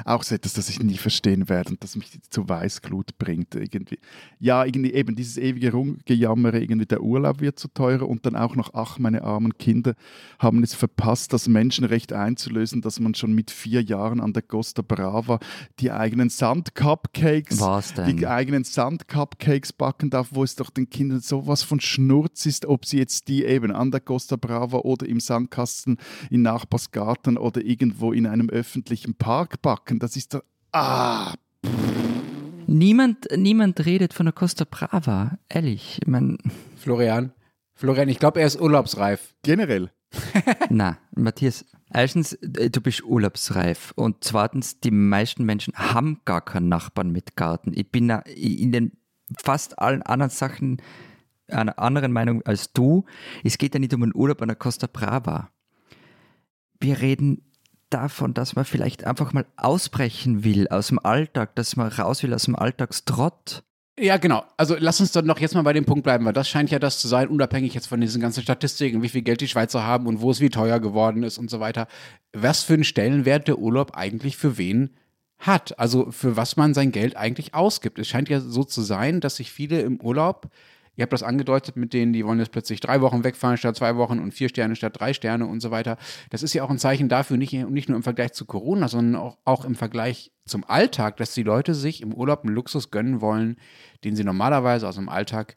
[0.06, 3.56] auch so etwas, das ich nie verstehen werde und das mich zu Weißglut bringt.
[3.56, 4.00] Irgendwie.
[4.40, 8.56] Ja, irgendwie eben dieses ewige Rumgejammere, irgendwie der Urlaub wird zu teurer und dann auch
[8.56, 9.96] noch, ach, meine armen Kinder
[10.40, 14.82] haben es verpasst, das Menschenrecht einzulösen, dass man schon mit vier Jahren an der Costa
[14.82, 15.40] Brava
[15.80, 17.58] die eigenen Sandcupcakes,
[18.08, 22.86] die eigenen Sandcupcakes backen darf, wo es doch den Kindern sowas von Schnurz ist, ob
[22.86, 25.98] sie jetzt die eben an der Costa Brava oder im Sandkasten
[26.30, 29.98] in Nachbarsgarten oder irgendwo in einem öffentlichen Park backen.
[29.98, 30.44] Das ist doch.
[30.72, 31.34] Ah!
[32.68, 36.00] Niemand, niemand redet von der Costa Brava, ehrlich.
[36.02, 36.38] Ich mein
[36.78, 37.34] Florian.
[37.74, 39.34] Florian, ich glaube, er ist urlaubsreif.
[39.42, 39.92] Generell.
[40.70, 46.70] Na, Matthias, erstens, äh, du bist urlaubsreif und zweitens, die meisten Menschen haben gar keinen
[46.70, 47.72] Nachbarn mit Garten.
[47.74, 48.92] Ich bin in den
[49.38, 50.82] fast allen anderen Sachen
[51.48, 53.06] einer anderen Meinung als du.
[53.44, 55.50] Es geht ja nicht um einen Urlaub an der Costa Brava.
[56.80, 57.53] Wir reden
[57.94, 62.34] davon, dass man vielleicht einfach mal ausbrechen will aus dem Alltag, dass man raus will
[62.34, 63.64] aus dem Alltagstrott.
[64.00, 64.44] Ja, genau.
[64.58, 66.80] Also lass uns dann noch jetzt mal bei dem Punkt bleiben, weil das scheint ja
[66.80, 70.08] das zu sein, unabhängig jetzt von diesen ganzen Statistiken, wie viel Geld die Schweizer haben
[70.08, 71.88] und wo es wie teuer geworden ist und so weiter.
[72.34, 74.96] Was für einen Stellenwert der Urlaub eigentlich für wen
[75.38, 75.78] hat?
[75.78, 78.00] Also für was man sein Geld eigentlich ausgibt.
[78.00, 80.50] Es scheint ja so zu sein, dass sich viele im Urlaub
[80.96, 83.96] Ihr habt das angedeutet mit denen, die wollen jetzt plötzlich drei Wochen wegfahren statt zwei
[83.96, 85.98] Wochen und vier Sterne statt drei Sterne und so weiter.
[86.30, 89.20] Das ist ja auch ein Zeichen dafür, nicht, nicht nur im Vergleich zu Corona, sondern
[89.20, 93.22] auch, auch im Vergleich zum Alltag, dass die Leute sich im Urlaub einen Luxus gönnen
[93.22, 93.58] wollen,
[94.04, 95.56] den sie normalerweise aus dem Alltag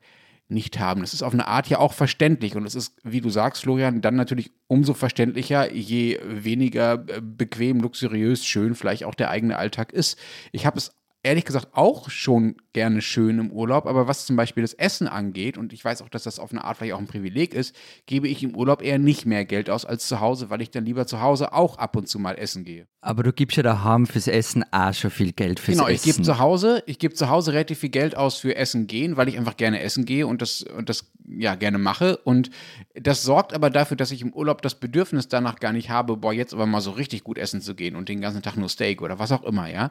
[0.48, 1.00] nicht haben.
[1.00, 4.00] Das ist auf eine Art ja auch verständlich und es ist, wie du sagst, Florian,
[4.00, 9.92] dann natürlich umso verständlicher, je weniger äh, bequem, luxuriös, schön vielleicht auch der eigene Alltag
[9.92, 10.18] ist.
[10.52, 10.92] Ich habe es
[11.26, 15.58] ehrlich gesagt auch schon gerne schön im Urlaub, aber was zum Beispiel das Essen angeht,
[15.58, 17.74] und ich weiß auch, dass das auf eine Art vielleicht auch ein Privileg ist,
[18.06, 20.84] gebe ich im Urlaub eher nicht mehr Geld aus als zu Hause, weil ich dann
[20.84, 22.86] lieber zu Hause auch ab und zu mal essen gehe.
[23.00, 26.08] Aber du gibst ja daheim fürs Essen auch schon viel Geld fürs genau, Essen.
[26.08, 29.16] ich gebe zu Hause, ich gebe zu Hause relativ viel Geld aus für Essen gehen,
[29.16, 32.16] weil ich einfach gerne essen gehe und das, und das ja gerne mache.
[32.18, 32.50] Und
[32.94, 36.32] das sorgt aber dafür, dass ich im Urlaub das Bedürfnis danach gar nicht habe, boah,
[36.32, 39.02] jetzt aber mal so richtig gut essen zu gehen und den ganzen Tag nur Steak
[39.02, 39.90] oder was auch immer, ja.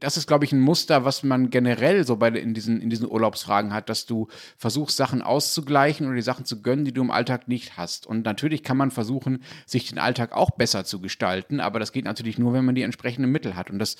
[0.00, 3.08] Das ist, glaube ich, ein Muster, was man generell so bei in diesen, in diesen
[3.08, 7.12] Urlaubsfragen hat, dass du versuchst, Sachen auszugleichen oder die Sachen zu gönnen, die du im
[7.12, 8.08] Alltag nicht hast.
[8.08, 12.06] Und natürlich kann man versuchen, sich den Alltag auch besser zu gestalten, aber das geht
[12.06, 13.70] natürlich nur, wenn man die entsprechenden Mittel hat.
[13.70, 13.94] Und das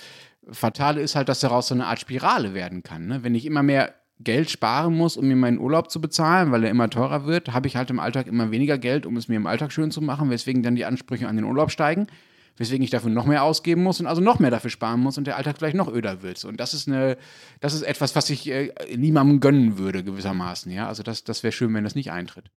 [0.50, 3.06] Fatale ist halt, dass daraus so eine Art Spirale werden kann.
[3.06, 3.22] Ne?
[3.22, 6.70] Wenn ich immer mehr Geld sparen muss, um mir meinen Urlaub zu bezahlen, weil er
[6.70, 9.46] immer teurer wird, habe ich halt im Alltag immer weniger Geld, um es mir im
[9.46, 12.08] Alltag schön zu machen, weswegen dann die Ansprüche an den Urlaub steigen,
[12.56, 15.26] weswegen ich dafür noch mehr ausgeben muss und also noch mehr dafür sparen muss und
[15.26, 16.44] der Alltag vielleicht noch öder wird.
[16.44, 17.16] Und das ist eine,
[17.60, 20.70] das ist etwas, was ich äh, niemandem gönnen würde, gewissermaßen.
[20.72, 22.50] Ja, also das, das wäre schön, wenn das nicht eintritt.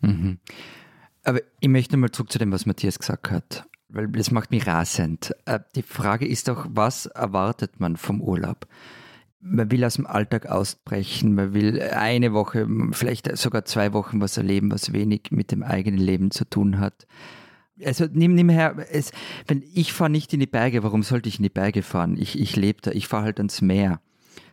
[0.00, 0.38] Mhm.
[1.24, 4.66] Aber ich möchte mal zurück zu dem, was Matthias gesagt hat, weil das macht mich
[4.66, 5.34] rasend.
[5.44, 8.66] Äh, die Frage ist doch, was erwartet man vom Urlaub?
[9.42, 14.36] man will aus dem Alltag ausbrechen, man will eine Woche, vielleicht sogar zwei Wochen was
[14.36, 17.06] erleben, was wenig mit dem eigenen Leben zu tun hat.
[17.84, 19.12] Also nimm, nimm her, es,
[19.46, 22.16] wenn ich fahre nicht in die Berge, warum sollte ich in die Berge fahren?
[22.18, 24.00] Ich, ich lebe da, ich fahre halt ans Meer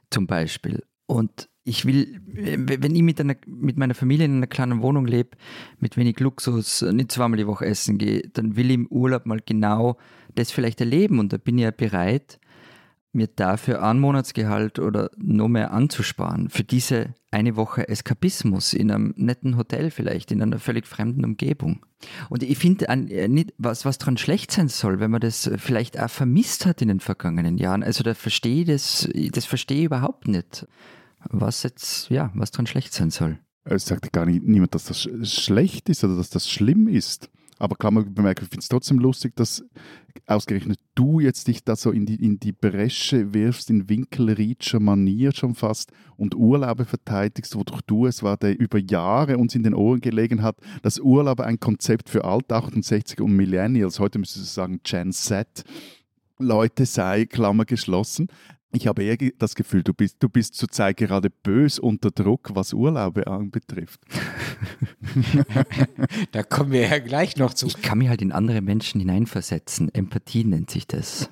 [0.09, 0.83] zum Beispiel.
[1.05, 5.37] Und ich will, wenn ich mit, einer, mit meiner Familie in einer kleinen Wohnung lebe,
[5.79, 9.39] mit wenig Luxus, nicht zweimal die Woche essen gehe, dann will ich im Urlaub mal
[9.45, 9.97] genau
[10.35, 12.39] das vielleicht erleben und da bin ich ja bereit,
[13.11, 19.13] mir dafür ein Monatsgehalt oder noch mehr anzusparen, für diese eine Woche Eskapismus in einem
[19.17, 21.85] netten Hotel vielleicht, in einer völlig fremden Umgebung.
[22.29, 25.99] Und ich finde äh, nicht, was, was daran schlecht sein soll, wenn man das vielleicht
[25.99, 27.83] auch vermisst hat in den vergangenen Jahren.
[27.83, 30.67] Also da verstehe ich das, das verstehe ich überhaupt nicht.
[31.29, 33.39] Was jetzt, ja, was daran schlecht sein soll.
[33.65, 37.29] Es sagt gar nicht, niemand, dass das schlecht ist oder dass das schlimm ist.
[37.59, 39.63] Aber Klammer bemerkt, ich finde es trotzdem lustig, dass
[40.25, 45.33] ausgerechnet du jetzt dich da so in die, in die Bresche wirfst, in Winkelrietscher Manier
[45.33, 49.73] schon fast und Urlaube verteidigst, wodurch du es war, der über Jahre uns in den
[49.73, 54.79] Ohren gelegen hat, dass Urlaub ein Konzept für Alt-68 und Millennials, heute müsstest du sagen
[54.83, 55.63] Gen Z,
[56.37, 58.29] Leute sei, Klammer geschlossen.
[58.71, 62.71] Ich habe eher das Gefühl, du bist, du bist zurzeit gerade bös unter Druck, was
[62.71, 63.99] Urlaube anbetrifft.
[66.32, 67.65] da kommen wir ja gleich noch zu.
[67.65, 69.91] Ich kann mich halt in andere Menschen hineinversetzen.
[69.95, 71.32] Empathie nennt sich das.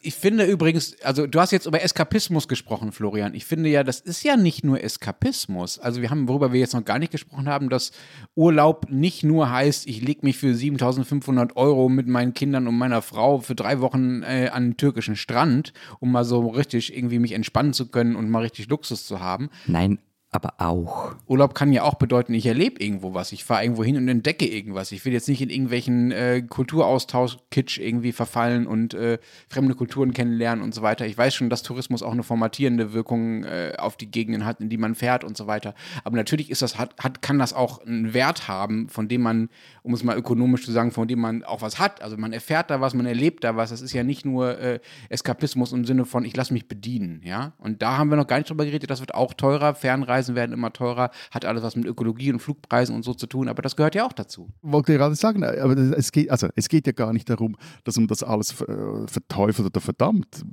[0.00, 3.34] Ich finde übrigens, also du hast jetzt über Eskapismus gesprochen, Florian.
[3.34, 5.78] Ich finde ja, das ist ja nicht nur Eskapismus.
[5.78, 7.92] Also wir haben, worüber wir jetzt noch gar nicht gesprochen haben, dass
[8.34, 13.02] Urlaub nicht nur heißt, ich lege mich für 7500 Euro mit meinen Kindern und meiner
[13.02, 17.32] Frau für drei Wochen äh, an den türkischen Strand, um mal so richtig irgendwie mich
[17.32, 19.50] entspannen zu können und mal richtig Luxus zu haben.
[19.66, 19.98] Nein,
[20.36, 21.14] aber auch.
[21.26, 23.32] Urlaub kann ja auch bedeuten, ich erlebe irgendwo was.
[23.32, 24.92] Ich fahre irgendwo hin und entdecke irgendwas.
[24.92, 29.18] Ich will jetzt nicht in irgendwelchen äh, Kulturaustausch-Kitsch irgendwie verfallen und äh,
[29.48, 31.06] fremde Kulturen kennenlernen und so weiter.
[31.06, 34.68] Ich weiß schon, dass Tourismus auch eine formatierende Wirkung äh, auf die Gegenden hat, in
[34.68, 35.74] die man fährt und so weiter.
[36.04, 39.48] Aber natürlich ist das, hat, hat, kann das auch einen Wert haben, von dem man,
[39.82, 42.02] um es mal ökonomisch zu sagen, von dem man auch was hat.
[42.02, 43.70] Also man erfährt da was, man erlebt da was.
[43.70, 47.22] Das ist ja nicht nur äh, Eskapismus im Sinne von, ich lasse mich bedienen.
[47.24, 47.54] Ja?
[47.56, 48.90] Und da haben wir noch gar nicht drüber geredet.
[48.90, 49.74] Das wird auch teurer.
[50.26, 51.10] Fernreisen werden immer teurer.
[51.30, 53.48] Hat alles was mit Ökologie und Flugpreisen und so zu tun.
[53.48, 54.48] Aber das gehört ja auch dazu.
[54.62, 57.96] Wollte ich gerade sagen, aber es geht, also es geht ja gar nicht darum, dass
[57.96, 60.44] man das alles verteufelt oder verdammt.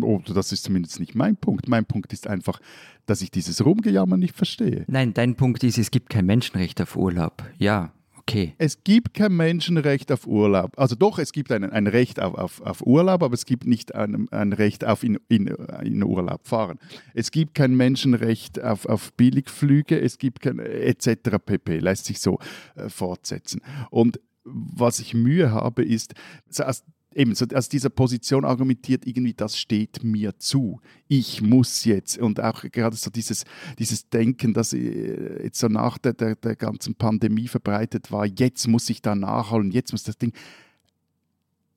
[0.00, 1.68] Oder das ist zumindest nicht mein Punkt.
[1.68, 2.60] Mein Punkt ist einfach,
[3.06, 4.84] dass ich dieses Rumgejammer nicht verstehe.
[4.88, 7.44] Nein, dein Punkt ist, es gibt kein Menschenrecht auf Urlaub.
[7.58, 7.92] Ja,
[8.28, 8.54] Okay.
[8.58, 10.76] Es gibt kein Menschenrecht auf Urlaub.
[10.76, 13.94] Also doch, es gibt ein, ein Recht auf, auf, auf Urlaub, aber es gibt nicht
[13.94, 16.80] ein, ein Recht auf in, in, in Urlaub fahren.
[17.14, 21.36] Es gibt kein Menschenrecht auf, auf Billigflüge, es gibt kein etc.
[21.44, 21.78] pp.
[21.78, 22.40] Lässt sich so
[22.74, 23.60] äh, fortsetzen.
[23.90, 26.14] Und was ich Mühe habe, ist,
[26.58, 26.82] also
[27.16, 30.80] eben so aus dieser Position argumentiert, irgendwie das steht mir zu.
[31.08, 33.44] Ich muss jetzt und auch gerade so dieses,
[33.78, 38.68] dieses Denken, das äh, jetzt so nach der, der, der ganzen Pandemie verbreitet war, jetzt
[38.68, 40.32] muss ich da nachholen, jetzt muss das Ding.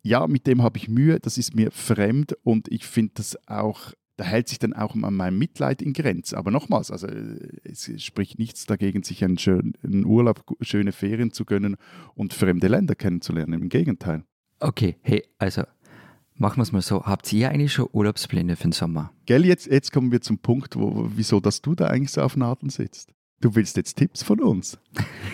[0.01, 3.93] Ja, mit dem habe ich Mühe, das ist mir fremd und ich finde das auch
[4.19, 6.35] da hält sich dann auch mein Mitleid in Grenzen.
[6.35, 7.07] Aber nochmals, also
[7.63, 11.77] es spricht nichts dagegen, sich einen schönen Urlaub, schöne Ferien zu gönnen
[12.15, 13.61] und fremde Länder kennenzulernen.
[13.61, 14.25] Im Gegenteil.
[14.61, 15.63] Okay, hey, also
[16.35, 17.05] machen wir es mal so.
[17.05, 19.13] Habt ihr eigentlich schon Urlaubspläne für den Sommer?
[19.25, 22.35] Gell, jetzt, jetzt kommen wir zum Punkt, wo, wieso dass du da eigentlich so auf
[22.35, 23.13] Nadeln sitzt.
[23.39, 24.77] Du willst jetzt Tipps von uns.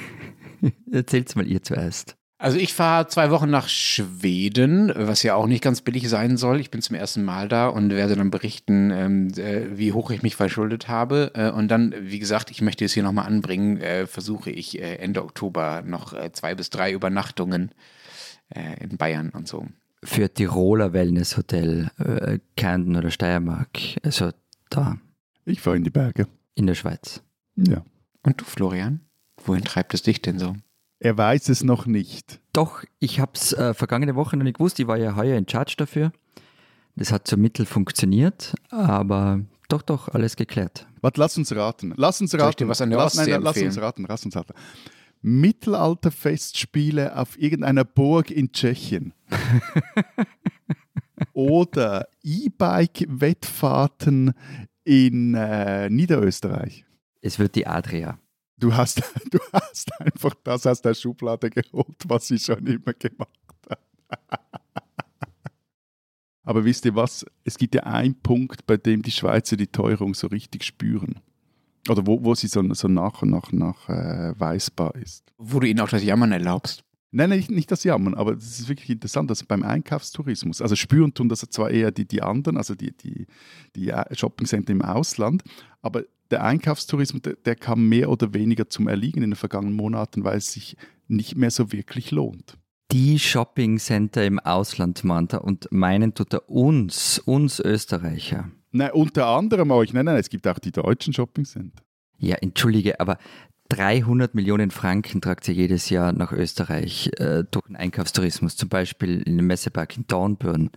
[0.92, 2.16] Erzählt's mal ihr zuerst.
[2.38, 6.60] Also ich fahre zwei Wochen nach Schweden, was ja auch nicht ganz billig sein soll.
[6.60, 10.22] Ich bin zum ersten Mal da und werde dann berichten, ähm, äh, wie hoch ich
[10.22, 11.32] mich verschuldet habe.
[11.34, 14.98] Äh, und dann, wie gesagt, ich möchte es hier nochmal anbringen, äh, versuche ich äh,
[14.98, 17.72] Ende Oktober noch äh, zwei bis drei Übernachtungen
[18.50, 19.68] äh, in Bayern und so.
[20.04, 24.32] Für Tiroler Wellnesshotel, äh, Kärnten oder Steiermark, also
[24.70, 24.98] da
[25.46, 26.28] Ich fahre in die Berge.
[26.54, 27.22] in der Schweiz.
[27.56, 27.84] Ja.
[28.24, 29.02] Und du, Florian?
[29.44, 30.56] Wohin treibt es dich denn so?
[31.00, 32.40] Er weiß es noch nicht.
[32.54, 34.80] Doch, ich habe es äh, vergangene Woche noch nicht gewusst.
[34.80, 36.12] Ich war ja heuer in Charge dafür.
[36.96, 40.88] Das hat zum Mittel funktioniert, aber doch, doch, alles geklärt.
[41.02, 41.94] Warte, lass uns raten.
[41.98, 42.42] Lass uns raten.
[42.42, 44.06] Soll ich dir was an der lass, Ostsee nein, lass uns raten.
[44.08, 44.54] Lass uns raten.
[45.22, 49.14] Mittelalterfestspiele auf irgendeiner Burg in Tschechien.
[51.34, 54.34] Oder E-Bike-Wettfahrten
[54.84, 56.86] in äh, Niederösterreich.
[57.22, 58.20] Es wird die Adria.
[58.58, 59.00] Du hast,
[59.32, 63.30] du hast einfach das aus der Schublade geholt, was sie schon immer gemacht
[63.70, 63.80] hat.
[66.44, 67.26] Aber wisst ihr was?
[67.44, 71.20] Es gibt ja einen Punkt, bei dem die Schweizer die Teuerung so richtig spüren.
[71.90, 75.24] Oder wo, wo sie so, so nach und nach, nach äh, weisbar ist.
[75.38, 76.84] Wo du ihnen auch das Jammern erlaubst.
[77.12, 81.14] Nein, nein, nicht, das Jammern, aber es ist wirklich interessant, dass beim Einkaufstourismus, also spüren
[81.14, 83.28] tun das zwar eher die, die anderen, also die, die,
[83.74, 85.42] die äh, Shoppingcenter im Ausland,
[85.82, 90.26] aber der Einkaufstourismus, der, der kam mehr oder weniger zum Erliegen in den vergangenen Monaten,
[90.26, 90.76] weil es sich
[91.08, 92.58] nicht mehr so wirklich lohnt.
[92.92, 98.52] Die Shopping-Center im Ausland, Manta, und meinen tut er uns, uns Österreicher.
[98.76, 101.82] Nein, unter anderem euch, nein, nein, es gibt auch die deutschen Shoppingcenter.
[102.18, 103.18] Ja, entschuldige, aber
[103.70, 109.22] 300 Millionen Franken tragt sie jedes Jahr nach Österreich äh, durch den Einkaufstourismus, zum Beispiel
[109.22, 110.72] in dem Messepark in Dornbirn.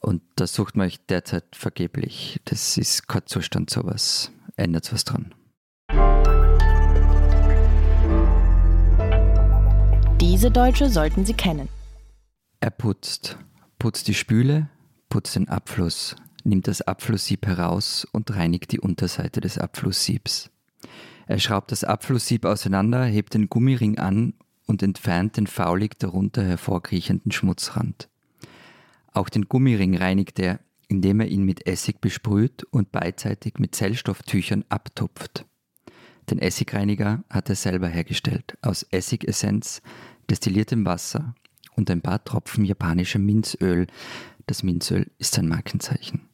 [0.00, 2.42] Und da sucht man euch derzeit vergeblich.
[2.44, 4.30] Das ist kein Zustand, sowas.
[4.56, 5.34] Ändert was dran.
[10.20, 11.70] Diese Deutsche sollten Sie kennen.
[12.60, 13.38] Er putzt.
[13.78, 14.68] Putzt die Spüle,
[15.08, 16.14] putzt den Abfluss,
[16.48, 20.50] nimmt das Abflusssieb heraus und reinigt die Unterseite des Abflusssiebs.
[21.26, 24.34] Er schraubt das Abflusssieb auseinander, hebt den Gummiring an
[24.66, 28.08] und entfernt den faulig darunter hervorkriechenden Schmutzrand.
[29.12, 34.64] Auch den Gummiring reinigt er, indem er ihn mit Essig besprüht und beidseitig mit Zellstofftüchern
[34.68, 35.44] abtupft.
[36.30, 39.82] Den Essigreiniger hat er selber hergestellt, aus Essigessenz,
[40.30, 41.34] destilliertem Wasser
[41.74, 43.86] und ein paar Tropfen japanischem Minzöl.
[44.46, 46.27] Das Minzöl ist sein Markenzeichen.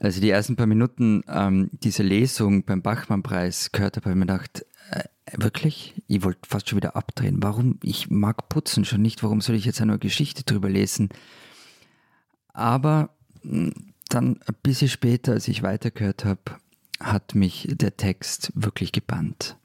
[0.00, 4.32] Also die ersten paar Minuten ähm, dieser Lesung beim Bachmann-Preis gehört habe, habe ich mir
[4.32, 5.04] gedacht, äh,
[5.36, 6.02] wirklich?
[6.08, 7.42] Ich wollte fast schon wieder abdrehen.
[7.42, 7.78] Warum?
[7.82, 9.22] Ich mag Putzen schon nicht.
[9.22, 11.10] Warum soll ich jetzt eine Geschichte drüber lesen?
[12.54, 13.10] Aber
[13.42, 13.72] mh,
[14.08, 16.40] dann ein bisschen später, als ich weitergehört habe,
[16.98, 19.58] hat mich der Text wirklich gebannt.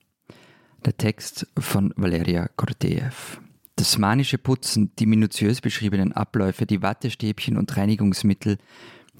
[0.83, 3.39] Der Text von Valeria Gordeev.
[3.77, 8.57] Das manische Putzen, die minutiös beschriebenen Abläufe, die Wattestäbchen und Reinigungsmittel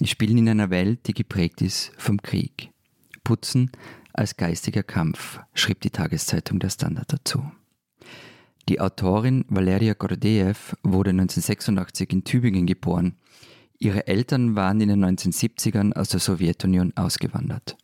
[0.03, 2.71] spielen in einer Welt, die geprägt ist vom Krieg.
[3.23, 3.71] Putzen
[4.13, 7.51] als geistiger Kampf, schrieb die Tageszeitung Der Standard dazu.
[8.67, 13.15] Die Autorin Valeria Gordeev wurde 1986 in Tübingen geboren.
[13.77, 17.77] Ihre Eltern waren in den 1970ern aus der Sowjetunion ausgewandert.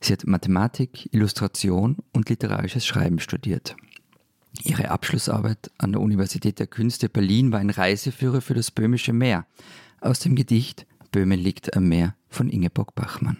[0.00, 3.76] Sie hat Mathematik, Illustration und literarisches Schreiben studiert.
[4.62, 9.46] Ihre Abschlussarbeit an der Universität der Künste Berlin war ein Reiseführer für das Böhmische Meer
[10.00, 13.36] aus dem Gedicht Böhmen liegt am Meer von Ingeborg Bachmann.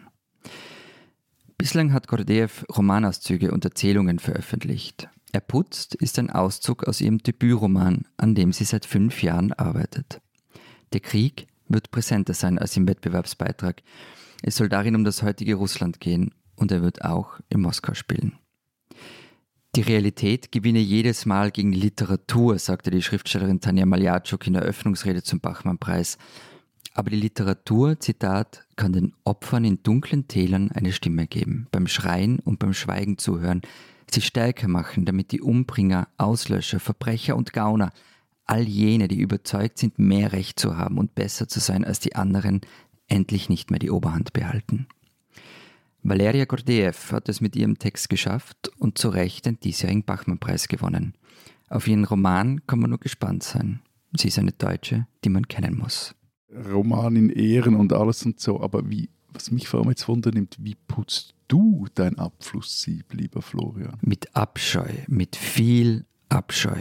[1.58, 5.08] Bislang hat Gordeev Romanauszüge und Erzählungen veröffentlicht.
[5.32, 10.20] Er putzt ist ein Auszug aus ihrem Debütroman, an dem sie seit fünf Jahren arbeitet.
[10.92, 13.82] Der Krieg wird präsenter sein als im Wettbewerbsbeitrag.
[14.44, 18.38] Es soll darin um das heutige Russland gehen und er wird auch in Moskau spielen.
[19.74, 25.24] Die Realität gewinne jedes Mal gegen Literatur, sagte die Schriftstellerin Tanja Maljatschuk in der Öffnungsrede
[25.24, 26.18] zum Bachmann-Preis.
[26.94, 32.38] Aber die Literatur, Zitat, kann den Opfern in dunklen Tälern eine Stimme geben, beim Schreien
[32.38, 33.62] und beim Schweigen zuhören,
[34.08, 37.92] sie stärker machen, damit die Umbringer, Auslöscher, Verbrecher und Gauner,
[38.46, 42.14] all jene, die überzeugt sind, mehr Recht zu haben und besser zu sein als die
[42.14, 42.60] anderen,
[43.08, 44.86] endlich nicht mehr die Oberhand behalten.
[46.04, 51.14] Valeria Gordeev hat es mit ihrem Text geschafft und zu Recht den diesjährigen Bachmann-Preis gewonnen.
[51.68, 53.80] Auf ihren Roman kann man nur gespannt sein.
[54.16, 56.14] Sie ist eine Deutsche, die man kennen muss.
[56.54, 60.56] Roman in Ehren und alles und so, aber wie, was mich vor allem jetzt wundernimmt,
[60.60, 63.98] wie putzt du dein Abflusssieb, lieber Florian?
[64.02, 66.80] Mit Abscheu, mit viel Abscheu.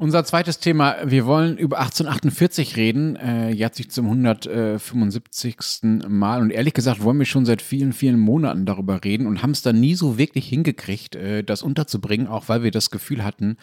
[0.00, 6.06] Unser zweites Thema, wir wollen über 1848 reden, äh, jetzt sich zum 175.
[6.08, 9.50] Mal und ehrlich gesagt wollen wir schon seit vielen, vielen Monaten darüber reden und haben
[9.50, 13.56] es dann nie so wirklich hingekriegt, äh, das unterzubringen, auch weil wir das Gefühl hatten,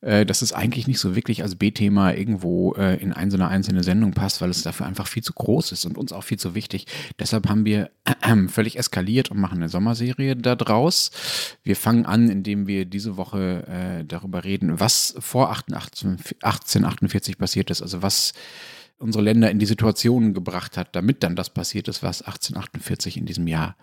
[0.00, 3.48] äh, dass es eigentlich nicht so wirklich als B-Thema irgendwo äh, in ein, so eine
[3.48, 6.38] einzelne Sendung passt, weil es dafür einfach viel zu groß ist und uns auch viel
[6.38, 6.86] zu wichtig.
[7.18, 7.90] Deshalb haben wir
[8.46, 11.10] völlig eskaliert und machen eine Sommerserie daraus.
[11.64, 17.70] Wir fangen an, indem wir diese Woche äh, darüber reden, was vor 88 1848 passiert
[17.70, 18.32] ist, also was
[19.00, 23.26] unsere Länder in die Situation gebracht hat, damit dann das passiert ist, was 1848 in
[23.26, 23.76] diesem Jahr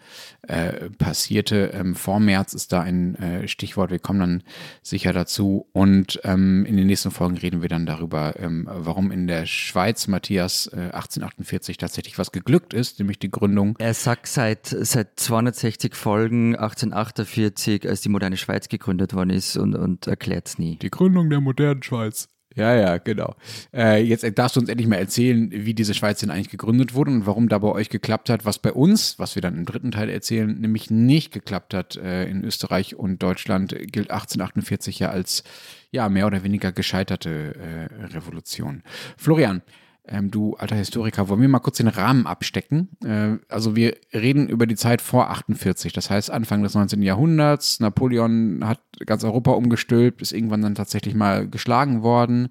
[0.44, 1.72] äh, passierte.
[1.74, 4.44] Ähm, vor März ist da ein äh, Stichwort, wir kommen dann
[4.84, 5.68] sicher dazu.
[5.74, 10.08] Und ähm, in den nächsten Folgen reden wir dann darüber, ähm, warum in der Schweiz,
[10.08, 13.76] Matthias, äh, 1848 tatsächlich was geglückt ist, nämlich die Gründung.
[13.80, 19.76] Er sagt seit, seit 260 Folgen 1848, als die moderne Schweiz gegründet worden ist und,
[19.76, 20.78] und erklärt es nie.
[20.78, 22.30] Die Gründung der modernen Schweiz.
[22.58, 23.36] Ja, ja, genau.
[23.72, 27.12] Äh, jetzt darfst du uns endlich mal erzählen, wie diese Schweiz denn eigentlich gegründet wurde
[27.12, 29.92] und warum da bei euch geklappt hat, was bei uns, was wir dann im dritten
[29.92, 35.44] Teil erzählen, nämlich nicht geklappt hat äh, in Österreich und Deutschland, gilt 1848 ja als
[35.92, 38.82] ja mehr oder weniger gescheiterte äh, Revolution.
[39.18, 39.62] Florian,
[40.10, 42.90] ähm, du alter Historiker, wollen wir mal kurz den Rahmen abstecken?
[43.04, 47.02] Äh, also wir reden über die Zeit vor 48, das heißt Anfang des 19.
[47.02, 47.80] Jahrhunderts.
[47.80, 52.50] Napoleon hat ganz Europa umgestülpt, ist irgendwann dann tatsächlich mal geschlagen worden.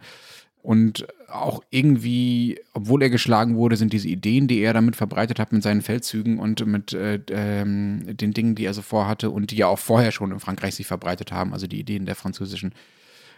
[0.63, 5.53] Und auch irgendwie, obwohl er geschlagen wurde, sind diese Ideen, die er damit verbreitet hat
[5.53, 9.57] mit seinen Feldzügen und mit äh, ähm, den Dingen, die er so vorhatte und die
[9.57, 12.75] ja auch vorher schon in Frankreich sich verbreitet haben, also die Ideen der französischen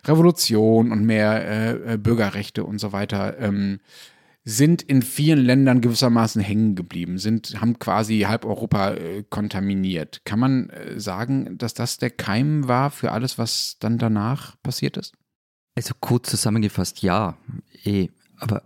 [0.05, 3.81] Revolution und mehr äh, äh, Bürgerrechte und so weiter, ähm,
[4.45, 10.23] sind in vielen Ländern gewissermaßen hängen geblieben, sind, haben quasi halb Europa äh, kontaminiert.
[10.25, 14.97] Kann man äh, sagen, dass das der Keim war für alles, was dann danach passiert
[14.97, 15.13] ist?
[15.75, 17.37] Also kurz zusammengefasst, ja.
[17.85, 18.09] Eh,
[18.39, 18.63] aber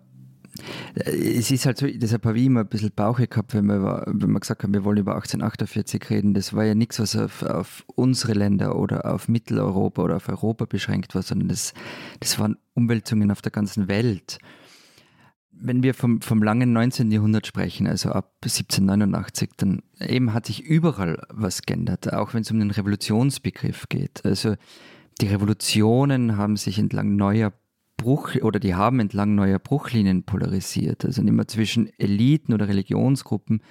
[0.95, 4.31] es ist halt so, deshalb habe ich immer ein bisschen Bauche gehabt, wenn wir, wenn
[4.31, 6.35] wir gesagt haben, wir wollen über 1848 reden.
[6.35, 10.67] Das war ja nichts, was auf, auf unsere Länder oder auf Mitteleuropa oder auf Europa
[10.67, 11.73] beschränkt war, sondern das,
[12.21, 14.39] das waren Umwälzungen auf der ganzen Welt.
[15.51, 17.11] Wenn wir vom, vom langen 19.
[17.11, 22.51] Jahrhundert sprechen, also ab 1789, dann eben hat sich überall was geändert, auch wenn es
[22.51, 24.25] um den Revolutionsbegriff geht.
[24.25, 24.57] Also
[25.21, 27.53] die Revolutionen haben sich entlang neuer
[28.03, 31.05] Bruch oder die haben entlang neuer Bruchlinien polarisiert.
[31.05, 33.63] Also nicht mehr zwischen Eliten oder Religionsgruppen,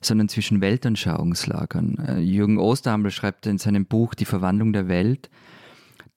[0.00, 1.98] sondern zwischen Weltanschauungslagern.
[1.98, 5.30] Äh, Jürgen Osterhammel schreibt in seinem Buch Die Verwandlung der Welt,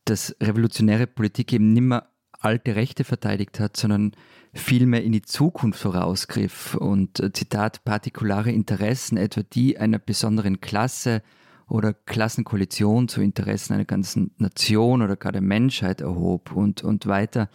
[0.05, 2.07] dass revolutionäre Politik eben nicht mehr
[2.39, 4.11] alte Rechte verteidigt hat, sondern
[4.53, 11.21] vielmehr in die Zukunft vorausgriff und äh, Zitat partikulare Interessen, etwa die einer besonderen Klasse
[11.67, 17.49] oder Klassenkoalition zu Interessen einer ganzen Nation oder gar der Menschheit erhob und, und weiter.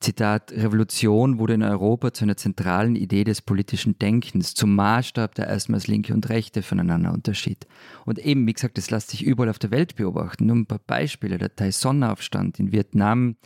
[0.00, 5.48] Zitat, Revolution wurde in Europa zu einer zentralen Idee des politischen Denkens, zum Maßstab, der
[5.48, 7.66] erstmals Linke und Rechte voneinander unterschied.
[8.04, 10.46] Und eben, wie gesagt, das lässt sich überall auf der Welt beobachten.
[10.46, 11.38] Nur ein paar Beispiele.
[11.38, 13.36] Der Taizong-Aufstand in Vietnam,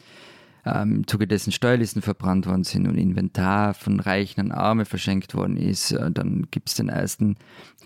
[0.65, 5.35] ähm, im Zuge dessen Steuerlisten verbrannt worden sind und Inventar von Reichen an Arme verschenkt
[5.35, 5.93] worden ist.
[5.93, 7.37] Äh, dann gibt es den ersten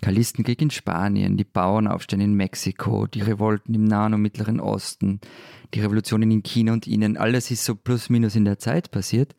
[0.01, 5.19] Kalistenkrieg in Spanien, die Bauernaufstände in Mexiko, die Revolten im Nahen und Mittleren Osten,
[5.73, 7.17] die Revolutionen in China und Ihnen.
[7.17, 9.35] Alles ist so plus minus in der Zeit passiert.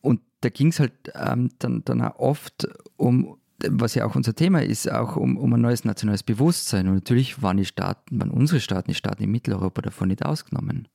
[0.00, 4.34] Und da ging es halt ähm, dann, dann auch oft um was ja auch unser
[4.34, 6.88] Thema ist, auch um, um ein neues nationales Bewusstsein.
[6.88, 10.88] Und natürlich waren die Staaten, waren unsere Staaten, die Staaten in Mitteleuropa davon nicht ausgenommen.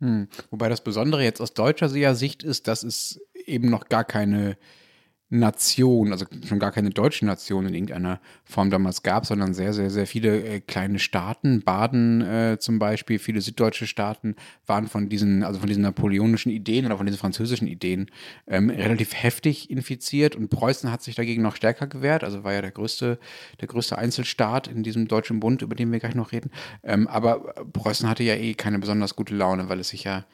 [0.00, 0.28] Hm.
[0.50, 4.56] Wobei das Besondere jetzt aus deutscher Sicht ist, dass es eben noch gar keine
[5.34, 9.90] Nation, also schon gar keine deutsche Nation in irgendeiner Form damals gab, sondern sehr, sehr,
[9.90, 11.62] sehr viele äh, kleine Staaten.
[11.62, 16.86] Baden äh, zum Beispiel, viele süddeutsche Staaten waren von diesen, also von diesen napoleonischen Ideen
[16.86, 18.10] oder von diesen französischen Ideen
[18.46, 22.62] ähm, relativ heftig infiziert und Preußen hat sich dagegen noch stärker gewehrt, also war ja
[22.62, 23.18] der größte,
[23.60, 26.50] der größte Einzelstaat in diesem deutschen Bund, über den wir gleich noch reden.
[26.84, 30.24] Ähm, aber Preußen hatte ja eh keine besonders gute Laune, weil es sich ja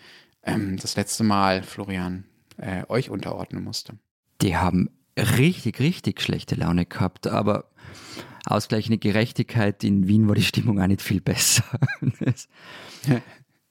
[0.42, 2.24] ähm, das letzte Mal, Florian,
[2.58, 3.94] äh, euch unterordnen musste.
[4.42, 7.70] Die haben richtig, richtig schlechte Laune gehabt, aber
[8.46, 11.64] ausgleichende Gerechtigkeit in Wien war die Stimmung auch nicht viel besser.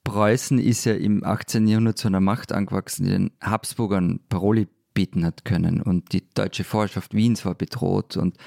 [0.04, 1.68] Preußen ist ja im 18.
[1.68, 6.64] Jahrhundert zu einer Macht angewachsen, die den Habsburgern Paroli bieten hat können und die deutsche
[6.64, 8.38] Vorherrschaft Wiens war bedroht und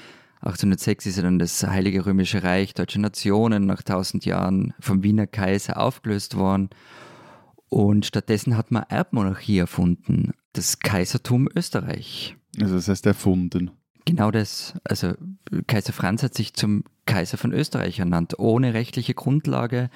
[0.41, 5.25] 1806 ist ja dann das Heilige Römische Reich Deutsche Nationen nach 1000 Jahren vom Wiener
[5.25, 6.69] Kaiser aufgelöst worden
[7.73, 12.35] und stattdessen hat man Erbmonarchie erfunden das Kaisertum Österreich.
[12.61, 13.71] Also das heißt erfunden.
[14.05, 14.75] Genau das.
[14.83, 15.13] Also
[15.67, 19.89] Kaiser Franz hat sich zum Kaiser von Österreich ernannt, ohne rechtliche Grundlage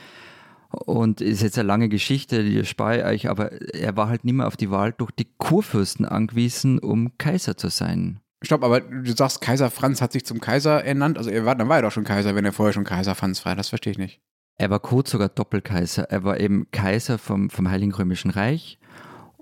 [0.70, 4.48] Und ist jetzt eine lange Geschichte, die spare euch, aber er war halt nicht mehr
[4.48, 8.20] auf die Wahl durch die Kurfürsten angewiesen, um Kaiser zu sein.
[8.44, 11.18] Stopp, aber du sagst, Kaiser Franz hat sich zum Kaiser ernannt.
[11.18, 13.46] Also er war, dann war er doch schon Kaiser, wenn er vorher schon Kaiser Franz
[13.46, 13.56] war.
[13.56, 14.22] Das verstehe ich nicht.
[14.58, 16.04] Er war kurz sogar Doppelkaiser.
[16.04, 18.80] Er war eben Kaiser vom, vom Heiligen Römischen Reich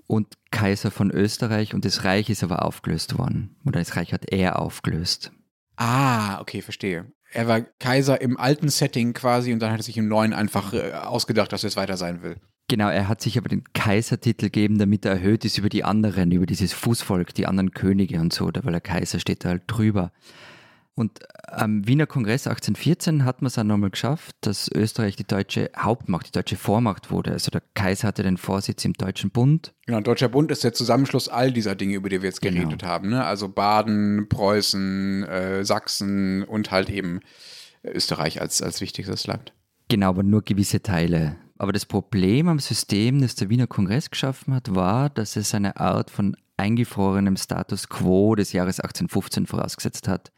[0.06, 3.56] und Kaiser von Österreich und das Reich ist aber aufgelöst worden.
[3.64, 5.32] Oder das Reich hat er aufgelöst.
[5.76, 7.12] Ah, okay, verstehe.
[7.32, 10.72] Er war Kaiser im alten Setting quasi und dann hat er sich im neuen einfach
[10.72, 12.36] äh, ausgedacht, dass er es weiter sein will.
[12.68, 16.32] Genau, er hat sich aber den Kaisertitel gegeben, damit er erhöht ist über die anderen,
[16.32, 20.12] über dieses Fußvolk, die anderen Könige und so, weil der Kaiser steht da halt drüber.
[20.98, 25.70] Und am Wiener Kongress 1814 hat man es dann nochmal geschafft, dass Österreich die deutsche
[25.76, 27.32] Hauptmacht, die deutsche Vormacht wurde.
[27.32, 29.74] Also der Kaiser hatte den Vorsitz im Deutschen Bund.
[29.84, 32.62] Genau, Deutscher Bund ist der Zusammenschluss all dieser Dinge, über die wir jetzt Genau.
[32.62, 33.10] geredet haben.
[33.10, 33.22] Ne?
[33.22, 37.20] Also Baden, Preußen, äh, Sachsen und halt eben
[37.84, 39.52] Österreich als, als wichtigstes Land.
[39.88, 41.36] Genau, aber nur gewisse Teile.
[41.58, 45.76] Aber das Problem am System, das der Wiener Kongress geschaffen hat, war, dass es eine
[45.78, 50.32] Art von eingefrorenem Status quo des Jahres 1815 vorausgesetzt hat.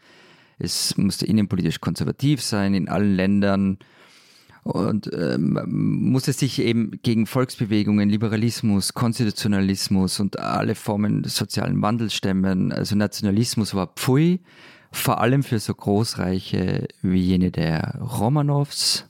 [0.59, 3.79] Es musste innenpolitisch konservativ sein in allen Ländern
[4.65, 12.15] und ähm, musste sich eben gegen Volksbewegungen, Liberalismus, Konstitutionalismus und alle Formen des sozialen Wandels
[12.15, 12.73] stemmen.
[12.73, 14.41] Also Nationalismus war Pfui,
[14.91, 19.07] vor allem für so Großreiche wie jene der Romanows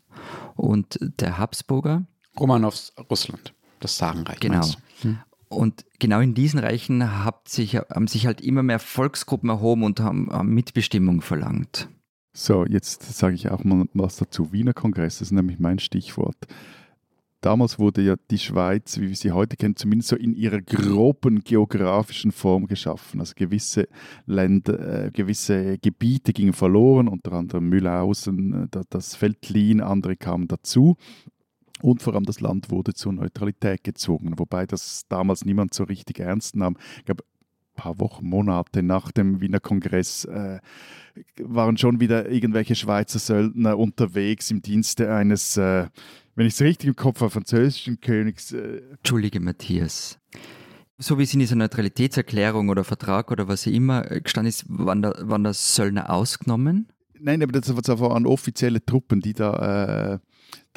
[0.55, 2.05] und der Habsburger.
[2.39, 4.39] Romanows Russland, das Zarenreich.
[4.41, 4.59] Genau.
[4.59, 4.79] meinst?
[5.49, 10.01] Und genau in diesen Reichen hat sich, haben sich halt immer mehr Volksgruppen erhoben und
[10.01, 11.89] haben, Mitbestimmung verlangt.
[12.35, 14.53] So, jetzt sage ich auch mal was dazu.
[14.53, 16.37] Wiener Kongress, das ist nämlich mein Stichwort.
[17.41, 21.45] Damals wurde ja die Schweiz, wie wir sie heute kennen, zumindest so in ihrer groben
[21.45, 23.21] geografischen Form geschaffen.
[23.21, 23.89] Also gewisse
[24.27, 30.49] Länder, äh, gewisse Gebiete gingen verloren, unter anderem Mühlhausen, äh, da- das Veltlin, andere kamen
[30.49, 30.97] dazu.
[31.83, 36.21] Und vor allem das Land wurde zur Neutralität gezwungen, wobei das damals niemand so richtig
[36.21, 36.77] ernst nahm.
[36.99, 40.59] Ich glaube, ein paar Wochen, Monate nach dem Wiener Kongress äh,
[41.41, 45.87] waren schon wieder irgendwelche Schweizer Söldner unterwegs im Dienste eines, äh,
[46.35, 48.53] wenn ich es richtig im Kopf habe, französischen Königs.
[48.53, 50.19] Äh, Entschuldige, Matthias.
[51.01, 55.03] So wie es in dieser Neutralitätserklärung oder Vertrag oder was immer äh, gestanden ist, waren
[55.03, 56.89] da, waren da Söldner ausgenommen.
[57.21, 60.19] nein, aber das waren offizielle Truppen, die da äh,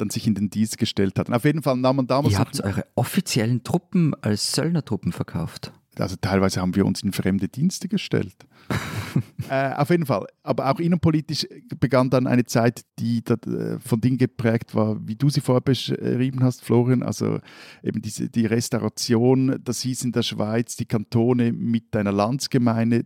[0.02, 1.32] dann sich in den Dienst gestellt hatten.
[1.32, 5.72] Auf jeden Fall nahm man damals Ihr habt eure offiziellen Truppen als Söldnertruppen verkauft.
[5.98, 8.34] Also teilweise haben wir uns in fremde Dienste gestellt.
[9.50, 10.26] äh, auf jeden Fall.
[10.42, 11.46] Aber auch innenpolitisch
[11.78, 15.60] begann dann eine Zeit, die da, äh, von Dingen geprägt war, wie du sie vorher
[15.60, 17.02] beschrieben hast, Florian.
[17.02, 17.40] Also
[17.82, 23.04] eben diese, die Restauration, das hieß in der Schweiz, die Kantone mit einer Landsgemeinde.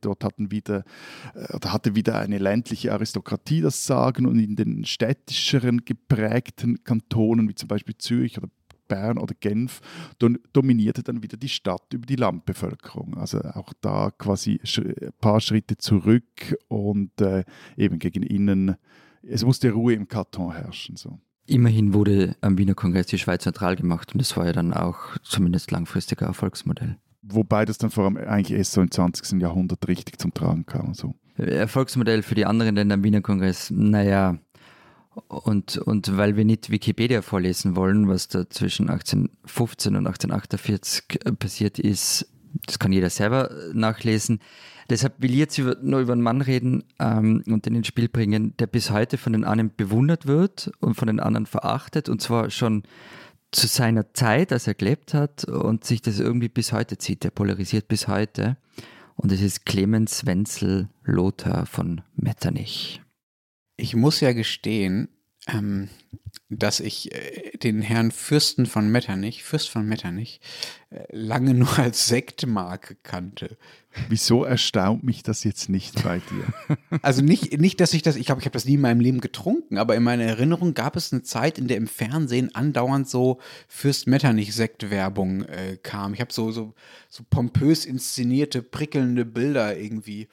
[0.00, 0.84] Dort hatten wieder,
[1.34, 7.48] äh, oder hatte wieder eine ländliche Aristokratie das Sagen und in den städtischeren geprägten Kantonen,
[7.48, 8.48] wie zum Beispiel Zürich oder
[8.88, 9.80] Bern oder Genf,
[10.52, 13.16] dominierte dann wieder die Stadt über die Landbevölkerung.
[13.16, 17.44] Also auch da quasi ein paar Schritte zurück und äh,
[17.76, 18.76] eben gegen innen.
[19.22, 20.96] Es musste Ruhe im Karton herrschen.
[20.96, 21.18] So.
[21.46, 25.16] Immerhin wurde am Wiener Kongress die Schweiz neutral gemacht und das war ja dann auch
[25.22, 26.96] zumindest langfristig ein Erfolgsmodell.
[27.22, 29.40] Wobei das dann vor allem eigentlich erst so im 20.
[29.40, 30.94] Jahrhundert richtig zum Tragen kam.
[30.94, 31.14] So.
[31.36, 34.38] Erfolgsmodell für die anderen Länder am Wiener Kongress, naja.
[35.28, 41.78] Und, und weil wir nicht Wikipedia vorlesen wollen, was da zwischen 1815 und 1848 passiert
[41.78, 42.28] ist,
[42.66, 44.40] das kann jeder selber nachlesen.
[44.90, 48.08] Deshalb will ich jetzt über, nur über einen Mann reden ähm, und den ins Spiel
[48.08, 52.20] bringen, der bis heute von den einen bewundert wird und von den anderen verachtet und
[52.20, 52.82] zwar schon
[53.50, 57.24] zu seiner Zeit, als er gelebt hat und sich das irgendwie bis heute zieht.
[57.24, 58.56] Der polarisiert bis heute.
[59.16, 63.03] Und es ist Clemens Wenzel Lothar von Metternich.
[63.76, 65.08] Ich muss ja gestehen,
[65.48, 65.88] ähm,
[66.48, 70.40] dass ich äh, den Herrn Fürsten von Metternich, Fürst von Metternich,
[70.90, 73.56] äh, lange nur als Sektmarke kannte.
[74.08, 76.76] Wieso erstaunt mich das jetzt nicht bei dir?
[77.02, 79.20] Also nicht, nicht dass ich das, ich glaube, ich habe das nie in meinem Leben
[79.20, 83.40] getrunken, aber in meiner Erinnerung gab es eine Zeit, in der im Fernsehen andauernd so
[83.68, 86.14] Fürst Metternich-Sektwerbung äh, kam.
[86.14, 86.74] Ich habe so, so,
[87.08, 90.28] so pompös inszenierte, prickelnde Bilder irgendwie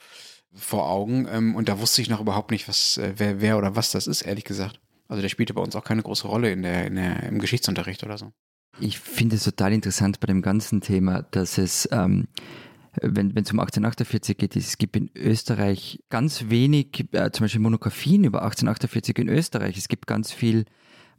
[0.54, 3.76] vor Augen ähm, und da wusste ich noch überhaupt nicht, was, äh, wer, wer oder
[3.76, 4.80] was das ist, ehrlich gesagt.
[5.08, 8.04] Also der spielte bei uns auch keine große Rolle in der, in der, im Geschichtsunterricht
[8.04, 8.32] oder so.
[8.80, 12.28] Ich finde es total interessant bei dem ganzen Thema, dass es, ähm,
[13.02, 18.24] wenn es um 1848 geht, es gibt in Österreich ganz wenig, äh, zum Beispiel Monographien
[18.24, 19.78] über 1848 in Österreich.
[19.78, 20.66] Es gibt ganz viel,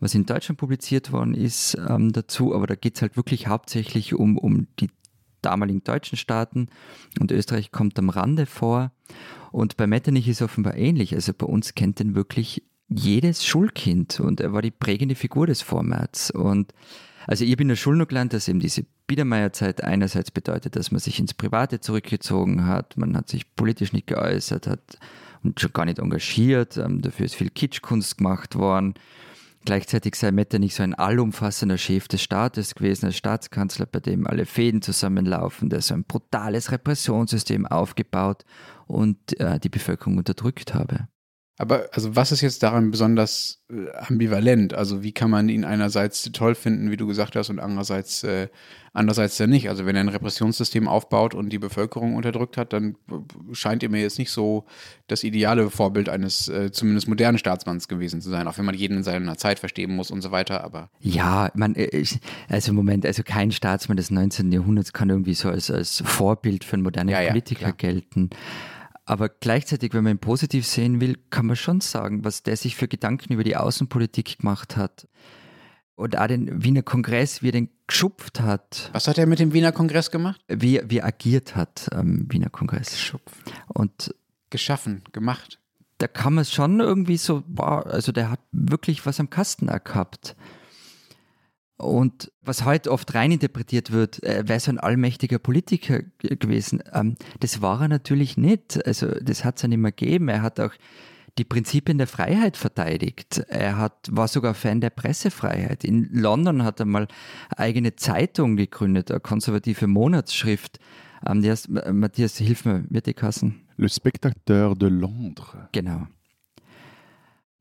[0.01, 4.14] was in Deutschland publiziert worden ist ähm, dazu, aber da geht es halt wirklich hauptsächlich
[4.14, 4.91] um, um die
[5.43, 6.68] damaligen deutschen Staaten
[7.20, 8.93] und Österreich kommt am Rande vor.
[9.51, 11.14] Und bei Metternich ist offenbar ähnlich.
[11.14, 15.62] Also bei uns kennt den wirklich jedes Schulkind und er war die prägende Figur des
[15.62, 16.30] Formats.
[16.30, 16.72] Und
[17.26, 20.90] also ich bin in der Schule noch gelernt, dass eben diese Biedermeierzeit einerseits bedeutet, dass
[20.90, 24.99] man sich ins Private zurückgezogen hat, man hat sich politisch nicht geäußert, hat
[25.43, 28.95] und schon gar nicht engagiert, ähm, dafür ist viel Kitschkunst gemacht worden.
[29.64, 34.44] Gleichzeitig sei Metternich so ein allumfassender Chef des Staates gewesen, als Staatskanzler, bei dem alle
[34.44, 38.44] Fäden zusammenlaufen, der so ein brutales Repressionssystem aufgebaut
[38.86, 41.06] und äh, die Bevölkerung unterdrückt habe.
[41.62, 44.74] Aber also was ist jetzt daran besonders äh, ambivalent?
[44.74, 48.48] Also wie kann man ihn einerseits toll finden, wie du gesagt hast, und andererseits äh,
[48.92, 49.68] andererseits ja nicht?
[49.68, 52.96] Also wenn er ein Repressionssystem aufbaut und die Bevölkerung unterdrückt hat, dann
[53.52, 54.64] scheint er mir jetzt nicht so
[55.06, 58.96] das ideale Vorbild eines äh, zumindest modernen Staatsmanns gewesen zu sein, auch wenn man jeden
[58.96, 60.64] in seiner Zeit verstehen muss und so weiter.
[60.64, 62.04] Aber ja, man, äh,
[62.48, 64.50] also im Moment, also kein Staatsmann des 19.
[64.50, 68.30] Jahrhunderts kann irgendwie so als, als Vorbild für einen modernen ja, Politiker ja, gelten.
[69.12, 72.76] Aber gleichzeitig, wenn man ihn positiv sehen will, kann man schon sagen, was der sich
[72.76, 75.06] für Gedanken über die Außenpolitik gemacht hat.
[75.96, 78.88] Und auch den Wiener Kongress, wie er den geschupft hat.
[78.94, 80.40] Was hat er mit dem Wiener Kongress gemacht?
[80.48, 82.92] Wie, wie er agiert hat am Wiener Kongress.
[82.92, 83.52] Geschupft.
[83.68, 84.14] Und
[84.48, 85.58] geschaffen, gemacht.
[85.98, 90.36] Da kann man schon irgendwie so, boah, also der hat wirklich was am Kasten gehabt.
[91.83, 96.83] Und was heute oft reininterpretiert wird, er wäre so ein allmächtiger Politiker gewesen.
[96.93, 98.85] Ähm, das war er natürlich nicht.
[98.87, 100.28] Also das hat es ja nicht mehr gegeben.
[100.28, 100.72] Er hat auch
[101.39, 103.43] die Prinzipien der Freiheit verteidigt.
[103.49, 105.83] Er hat, war sogar Fan der Pressefreiheit.
[105.83, 107.09] In London hat er mal
[107.49, 110.78] eine eigene Zeitung gegründet, eine konservative Monatsschrift.
[111.26, 113.66] Ähm, die heißt, Matthias, hilf mir, wird die Kassen?
[113.76, 115.68] Le Spectateur de Londres.
[115.72, 116.07] Genau.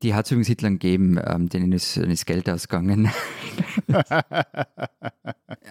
[0.02, 3.10] Die hat es übrigens Hitler gegeben, ähm, denen ist, denen ist Geld ausgegangen.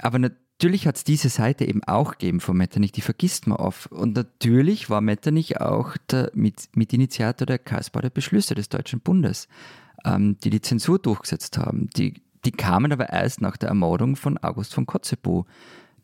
[0.01, 3.91] Aber natürlich hat es diese Seite eben auch gegeben von Metternich, die vergisst man oft.
[3.91, 9.47] Und natürlich war Metternich auch der Mit Mitinitiator der Karlsbader Beschlüsse des Deutschen Bundes,
[10.05, 11.89] ähm, die die Zensur durchgesetzt haben.
[11.97, 15.45] Die, die kamen aber erst nach der Ermordung von August von Kotzebue,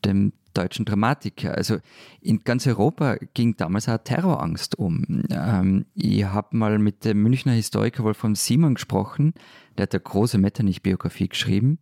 [0.03, 1.55] dem deutschen Dramatiker.
[1.55, 1.77] Also
[2.21, 5.23] in ganz Europa ging damals auch Terrorangst um.
[5.29, 9.33] Ähm, ich habe mal mit dem Münchner Historiker Wolfram Simon gesprochen,
[9.77, 11.79] der hat eine große Metternich-Biografie geschrieben.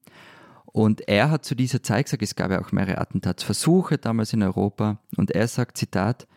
[0.65, 4.43] Und er hat zu dieser Zeit gesagt, es gab ja auch mehrere Attentatsversuche damals in
[4.43, 4.99] Europa.
[5.15, 6.27] Und er sagt, Zitat,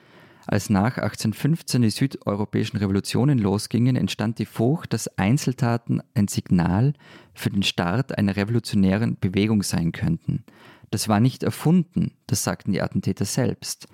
[0.47, 6.95] als nach 1815 die südeuropäischen Revolutionen losgingen, entstand die Furcht, dass Einzeltaten ein Signal
[7.35, 10.45] für den Start einer revolutionären Bewegung sein könnten.
[10.91, 13.89] Das war nicht erfunden, das sagten die Attentäter selbst.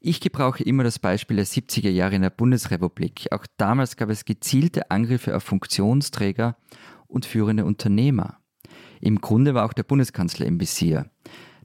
[0.00, 3.28] Ich gebrauche immer das Beispiel der 70er Jahre in der Bundesrepublik.
[3.32, 6.56] Auch damals gab es gezielte Angriffe auf Funktionsträger
[7.06, 8.38] und führende Unternehmer.
[9.00, 11.10] Im Grunde war auch der Bundeskanzler im Visier.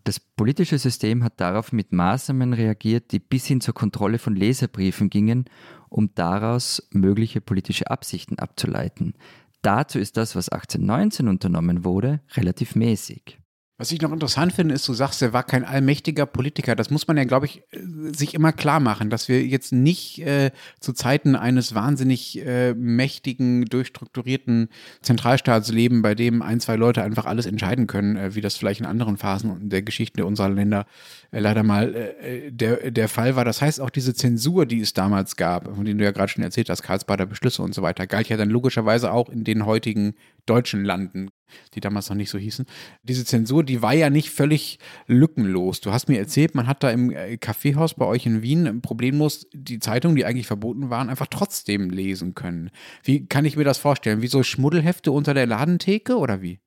[0.04, 5.10] Das politische System hat darauf mit Maßnahmen reagiert, die bis hin zur Kontrolle von Leserbriefen
[5.10, 5.46] gingen,
[5.88, 9.14] um daraus mögliche politische Absichten abzuleiten.
[9.62, 13.40] Dazu ist das, was 1819 unternommen wurde, relativ mäßig.
[13.78, 16.76] Was ich noch interessant finde, ist, du sagst, er war kein allmächtiger Politiker.
[16.76, 17.64] Das muss man ja, glaube ich,
[18.12, 23.66] sich immer klar machen, dass wir jetzt nicht äh, zu Zeiten eines wahnsinnig äh, mächtigen,
[23.66, 24.70] durchstrukturierten
[25.02, 28.80] Zentralstaats leben, bei dem ein, zwei Leute einfach alles entscheiden können, äh, wie das vielleicht
[28.80, 33.46] in anderen Phasen der Geschichte unserer Länder äh, leider mal äh, der, der Fall war.
[33.46, 36.44] Das heißt, auch diese Zensur, die es damals gab, von denen du ja gerade schon
[36.44, 40.16] erzählt hast, Karlsbader Beschlüsse und so weiter, galt ja dann logischerweise auch in den heutigen
[40.46, 41.30] deutschen Landen
[41.74, 42.66] die damals noch nicht so hießen.
[43.04, 45.82] Diese Zensur, die war ja nicht völlig lückenlos.
[45.82, 49.48] Du hast mir erzählt, man hat da im äh, Kaffeehaus bei euch in Wien problemlos
[49.54, 52.72] die Zeitungen, die eigentlich verboten waren, einfach trotzdem lesen können.
[53.04, 54.22] Wie kann ich mir das vorstellen?
[54.22, 56.60] Wie so Schmuddelhefte unter der Ladentheke oder wie?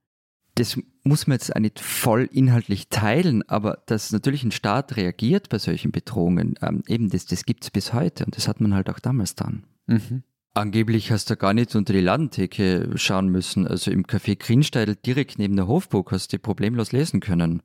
[0.57, 5.49] Das muss man jetzt auch nicht voll inhaltlich teilen, aber dass natürlich ein Staat reagiert
[5.49, 8.75] bei solchen Bedrohungen, ähm, eben das, das gibt es bis heute und das hat man
[8.75, 9.65] halt auch damals dann.
[9.87, 10.23] Mhm.
[10.55, 13.67] Angeblich hast du gar nicht unter die Ladentheke schauen müssen.
[13.67, 17.63] Also im Café Grinsteidl direkt neben der Hofburg hast du problemlos lesen können.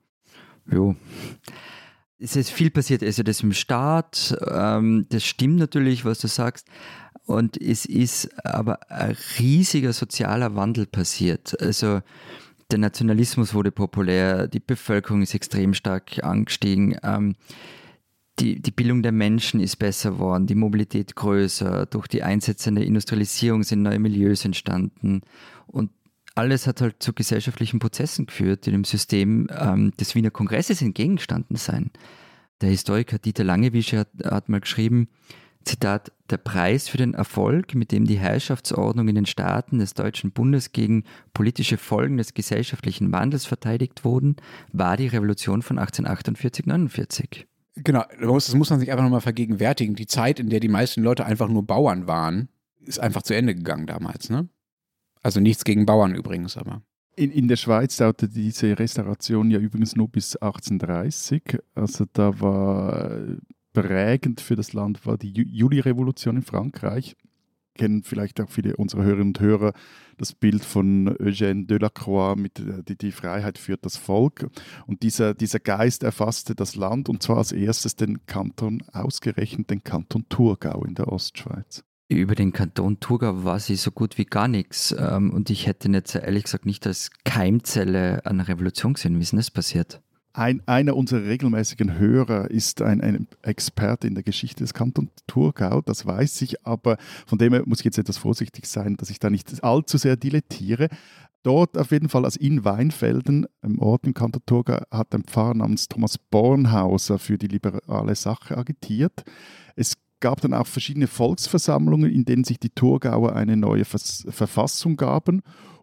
[0.70, 0.94] Jo.
[2.18, 3.02] Es ist viel passiert.
[3.02, 6.68] Also das im Staat, ähm, das stimmt natürlich, was du sagst.
[7.24, 11.58] Und es ist aber ein riesiger sozialer Wandel passiert.
[11.62, 12.02] Also
[12.72, 16.96] der Nationalismus wurde populär, die Bevölkerung ist extrem stark angestiegen.
[17.02, 17.36] Ähm,
[18.40, 22.76] die, die Bildung der Menschen ist besser worden, die Mobilität größer, durch die Einsätze in
[22.76, 25.20] der Industrialisierung sind neue Milieus entstanden
[25.66, 25.90] und
[26.34, 31.56] alles hat halt zu gesellschaftlichen Prozessen geführt, die dem System ähm, des Wiener Kongresses entgegengestanden
[31.56, 31.90] sein.
[32.62, 35.08] Der Historiker Dieter Langewische hat, hat mal geschrieben,
[35.64, 40.32] Zitat, der Preis für den Erfolg, mit dem die Herrschaftsordnung in den Staaten des Deutschen
[40.32, 41.04] Bundes gegen
[41.34, 44.36] politische Folgen des gesellschaftlichen Wandels verteidigt wurden,
[44.72, 47.46] war die Revolution von 1848-49.
[47.76, 49.94] Genau, das muss man sich einfach nochmal vergegenwärtigen.
[49.94, 52.48] Die Zeit, in der die meisten Leute einfach nur Bauern waren,
[52.80, 54.48] ist einfach zu Ende gegangen damals, ne?
[55.22, 56.82] Also nichts gegen Bauern übrigens, aber.
[57.14, 61.58] In, in der Schweiz dauerte diese Restauration ja übrigens nur bis 1830.
[61.74, 63.20] Also da war
[63.72, 67.16] prägend für das Land war die Juli-Revolution in Frankreich.
[67.74, 69.72] Kennen vielleicht auch viele unserer Hörerinnen und Hörer
[70.18, 74.50] das Bild von Eugène Delacroix mit äh, die, die Freiheit führt das Volk.
[74.86, 79.82] Und dieser, dieser Geist erfasste das Land und zwar als erstes den Kanton, ausgerechnet den
[79.82, 81.82] Kanton Thurgau in der Ostschweiz
[82.18, 84.94] über den Kanton Thurgau weiß ich so gut wie gar nichts.
[84.98, 89.18] Ähm, und ich hätte jetzt ehrlich gesagt nicht als Keimzelle einer Revolution gesehen.
[89.18, 90.02] Wie ist denn das passiert?
[90.34, 95.82] Ein, einer unserer regelmäßigen Hörer ist ein, ein, Experte in der Geschichte des Kantons Thurgau,
[95.82, 99.18] das weiß ich, aber von dem her muss ich jetzt etwas vorsichtig sein, dass ich
[99.18, 100.88] da nicht allzu sehr dilettiere.
[101.42, 105.54] Dort auf jeden Fall, also in Weinfelden, im Ort im Kanton Thurgau, hat ein Pfarrer
[105.54, 109.24] namens Thomas Bornhauser für die liberale Sache agitiert.
[109.74, 114.96] Es gab dann auch verschiedene Volksversammlungen, in denen sich die Thurgauer eine neue Vers Verfassung
[114.96, 115.42] gaben.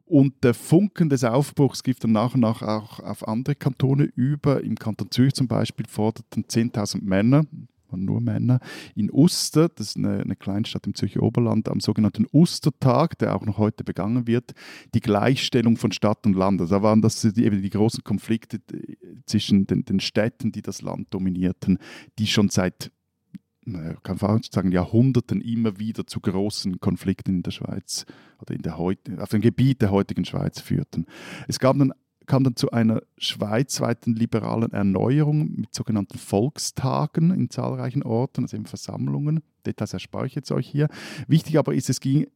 [0.10, 4.64] Und der Funken des Aufbruchs gibt dann nach und nach auch auf andere Kantone über.
[4.64, 7.46] Im Kanton Zürich zum Beispiel forderten 10.000 Männer,
[7.92, 8.60] nur Männer,
[8.96, 13.46] in Uster, das ist eine, eine Kleinstadt im Zürcher Oberland, am sogenannten Ustertag, der auch
[13.46, 14.54] noch heute begangen wird,
[14.96, 16.60] die Gleichstellung von Stadt und Land.
[16.60, 18.60] Also da waren das die, eben die großen Konflikte
[19.28, 21.78] zwischen den, den Städten, die das Land dominierten,
[22.18, 22.92] die schon seit
[24.04, 28.06] kann fast sagen, Jahrhunderten immer wieder zu großen Konflikten in der Schweiz
[28.40, 31.06] oder in der auf dem Gebiet der heutigen Schweiz führten.
[31.48, 31.94] Es gab dann,
[32.26, 38.66] kam dann zu einer schweizweiten liberalen Erneuerung mit sogenannten Volkstagen in zahlreichen Orten, also in
[38.66, 39.42] Versammlungen.
[39.66, 40.88] Details erspare ich jetzt euch hier.
[41.28, 42.28] Wichtig aber ist, es ging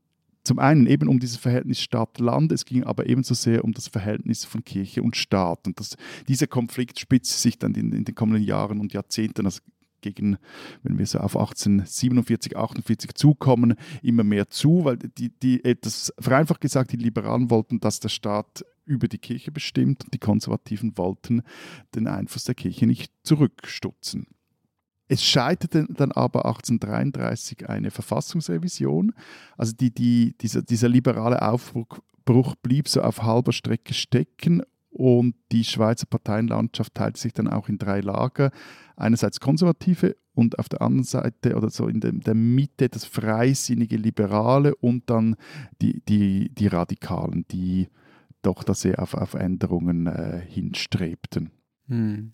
[0.44, 4.44] zum einen eben um dieses Verhältnis Stadt-Land, es ging aber ebenso sehr um das Verhältnis
[4.44, 5.66] von Kirche und Staat.
[5.68, 5.96] Und das,
[6.28, 9.62] dieser Konflikt spitzt sich dann in, in den kommenden Jahren und Jahrzehnten, also
[10.04, 10.38] gegen,
[10.84, 16.62] wenn wir so auf 1847, 48 zukommen, immer mehr zu, weil die, die etwas vereinfacht
[16.62, 21.42] gesagt, die Liberalen wollten, dass der Staat über die Kirche bestimmt und die Konservativen wollten
[21.96, 24.28] den Einfluss der Kirche nicht zurückstutzen.
[25.08, 29.14] Es scheiterte dann aber 1833 eine Verfassungsrevision.
[29.58, 32.00] Also die, die, dieser, dieser liberale Aufbruch
[32.62, 34.64] blieb so auf halber Strecke stecken
[34.94, 38.52] und die Schweizer Parteienlandschaft teilte sich dann auch in drei Lager.
[38.96, 44.76] Einerseits Konservative und auf der anderen Seite oder so in der, Mitte das freisinnige Liberale
[44.76, 45.36] und dann
[45.82, 47.90] die, die, die Radikalen, die
[48.42, 51.52] doch da sehr auf, auf Änderungen äh, hinstrebten.
[51.88, 52.34] Hm.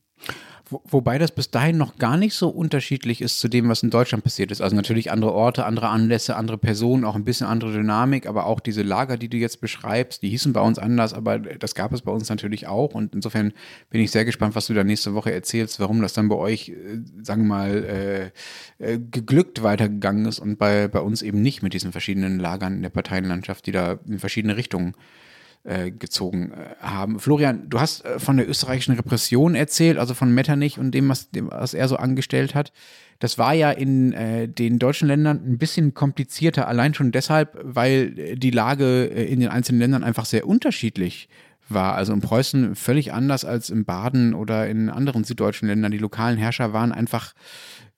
[0.69, 3.89] Wo, wobei das bis dahin noch gar nicht so unterschiedlich ist zu dem, was in
[3.89, 4.61] Deutschland passiert ist.
[4.61, 8.59] Also natürlich andere Orte, andere Anlässe, andere Personen, auch ein bisschen andere Dynamik, aber auch
[8.59, 12.01] diese Lager, die du jetzt beschreibst, die hießen bei uns anders, aber das gab es
[12.03, 12.93] bei uns natürlich auch.
[12.93, 13.53] Und insofern
[13.89, 16.69] bin ich sehr gespannt, was du da nächste Woche erzählst, warum das dann bei euch,
[16.69, 16.75] äh,
[17.21, 18.31] sagen wir mal,
[18.79, 22.75] äh, äh, geglückt weitergegangen ist und bei, bei uns eben nicht mit diesen verschiedenen Lagern
[22.75, 24.97] in der Parteienlandschaft, die da in verschiedene Richtungen äh,
[25.91, 27.19] gezogen äh, haben.
[27.19, 31.29] Florian, du hast äh, von der österreichischen Repression erzählt, also von Metternich und dem was,
[31.31, 32.71] dem, was er so angestellt hat.
[33.19, 38.37] Das war ja in äh, den deutschen Ländern ein bisschen komplizierter, allein schon deshalb, weil
[38.37, 41.27] die Lage in den einzelnen Ländern einfach sehr unterschiedlich
[41.67, 41.95] war.
[41.95, 45.91] Also in Preußen völlig anders als in Baden oder in anderen süddeutschen Ländern.
[45.91, 47.33] Die lokalen Herrscher waren einfach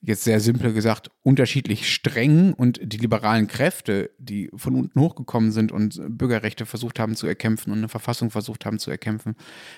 [0.01, 5.71] jetzt sehr simpel gesagt, unterschiedlich streng und die liberalen Kräfte, die von unten hochgekommen sind
[5.71, 9.35] und Bürgerrechte versucht haben zu erkämpfen und eine Verfassung versucht haben zu erkämpfen,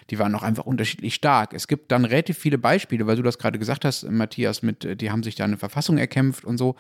[0.10, 1.54] die waren auch einfach unterschiedlich stark.
[1.54, 5.12] Es gibt dann relativ viele Beispiele, weil du das gerade gesagt hast, Matthias, mit, die
[5.12, 6.76] haben sich da eine Verfassung erkämpft und so.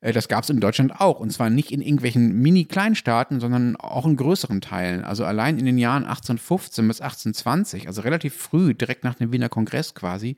[0.00, 1.20] Äh, das gab es in Deutschland auch.
[1.20, 5.04] Und zwar nicht in irgendwelchen Mini-Kleinstaaten, sondern auch in größeren Teilen.
[5.04, 9.48] Also allein in den Jahren 1815 bis 1820, also relativ früh, direkt nach dem Wiener
[9.48, 10.36] Kongress quasi,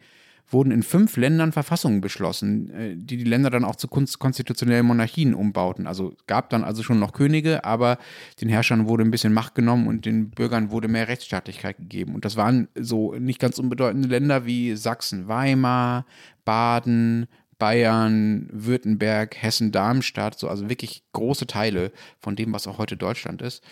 [0.52, 5.34] wurden in fünf Ländern Verfassungen beschlossen, äh, die die Länder dann auch zu konstitutionellen Monarchien
[5.34, 5.86] umbauten.
[5.86, 7.98] Also gab dann also schon noch Könige, aber
[8.40, 12.14] den Herrschern wurde ein bisschen Macht genommen und den Bürgern wurde mehr Rechtsstaatlichkeit gegeben.
[12.14, 16.04] Und das waren so nicht ganz unbedeutende Länder wie Sachsen, Weimar,
[16.44, 17.26] Baden,
[17.58, 23.42] Bayern, Württemberg, Hessen, Darmstadt, so also wirklich große Teile von dem, was auch heute Deutschland
[23.42, 23.62] ist.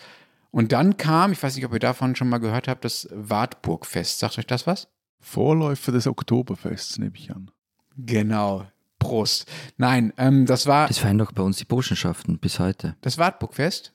[0.51, 4.19] Und dann kam, ich weiß nicht, ob ihr davon schon mal gehört habt, das Wartburgfest.
[4.19, 4.87] Sagt euch das was?
[5.19, 7.51] Vorläufer des Oktoberfests, nehme ich an.
[7.97, 8.65] Genau.
[8.99, 9.49] Prost.
[9.77, 10.87] Nein, ähm, das war.
[10.87, 12.95] Das feiern doch bei uns die Burschenschaften bis heute.
[13.01, 13.93] Das Wartburgfest?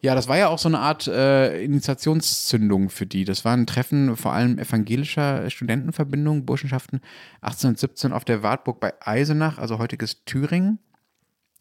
[0.00, 3.24] Ja, das war ja auch so eine Art äh, Initiationszündung für die.
[3.24, 7.00] Das war ein Treffen vor allem evangelischer Studentenverbindungen, Burschenschaften,
[7.40, 10.80] 1817 auf der Wartburg bei Eisenach, also heutiges Thüringen.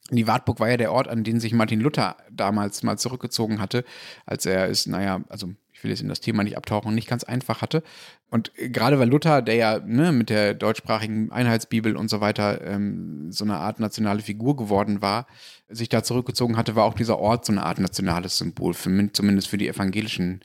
[0.10, 3.86] Die Wartburg war ja der Ort, an den sich Martin Luther damals mal zurückgezogen hatte,
[4.26, 7.24] als er ist, naja, also ich will jetzt in das Thema nicht abtauchen, nicht ganz
[7.24, 7.82] einfach hatte.
[8.30, 13.32] Und gerade weil Luther, der ja ne, mit der deutschsprachigen Einheitsbibel und so weiter ähm,
[13.32, 15.26] so eine Art nationale Figur geworden war,
[15.70, 19.48] sich da zurückgezogen hatte, war auch dieser Ort so eine Art nationales Symbol, für, zumindest
[19.48, 20.42] für die evangelischen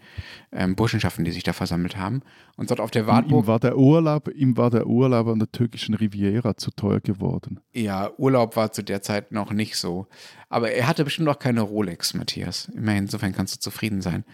[0.52, 2.22] ähm, Burschenschaften, die sich da versammelt haben.
[2.56, 3.44] Und dort auf der Wartburg.
[3.44, 7.60] Ihm war der Urlaub, ihm war der Urlaub an der türkischen Riviera zu teuer geworden.
[7.74, 10.06] Ja, Urlaub war zu der Zeit noch nicht so.
[10.48, 12.70] Aber er hatte bestimmt auch keine Rolex, Matthias.
[12.74, 14.24] Immerhin, insofern kannst du zufrieden sein.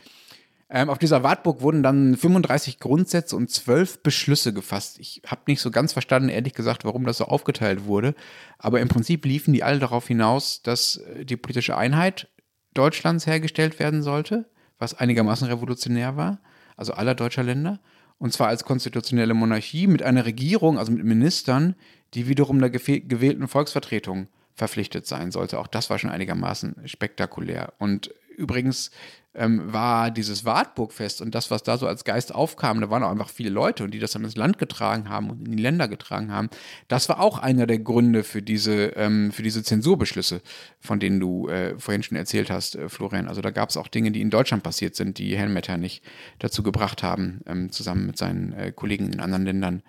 [0.75, 4.99] Ähm, auf dieser Wartburg wurden dann 35 Grundsätze und 12 Beschlüsse gefasst.
[4.99, 8.15] Ich habe nicht so ganz verstanden, ehrlich gesagt, warum das so aufgeteilt wurde.
[8.57, 12.31] Aber im Prinzip liefen die alle darauf hinaus, dass äh, die politische Einheit
[12.73, 14.49] Deutschlands hergestellt werden sollte,
[14.79, 16.41] was einigermaßen revolutionär war,
[16.79, 17.79] also aller deutscher Länder.
[18.17, 21.75] Und zwar als konstitutionelle Monarchie mit einer Regierung, also mit Ministern,
[22.15, 25.59] die wiederum der gewählten Volksvertretung verpflichtet sein sollte.
[25.59, 27.75] Auch das war schon einigermaßen spektakulär.
[27.79, 28.91] Und übrigens
[29.35, 33.11] ähm, war dieses Wartburgfest und das, was da so als Geist aufkam, da waren auch
[33.11, 35.89] einfach viele Leute und die das dann ins Land getragen haben und in die Länder
[35.89, 36.51] getragen haben.
[36.89, 40.43] Das war auch einer der Gründe für diese, ähm, für diese Zensurbeschlüsse,
[40.81, 43.29] von denen du äh, vorhin schon erzählt hast, äh, Florian.
[43.29, 46.05] Also da gab es auch Dinge, die in Deutschland passiert sind, die Helmeter nicht
[46.39, 49.83] dazu gebracht haben, ähm, zusammen mit seinen äh, Kollegen in anderen Ländern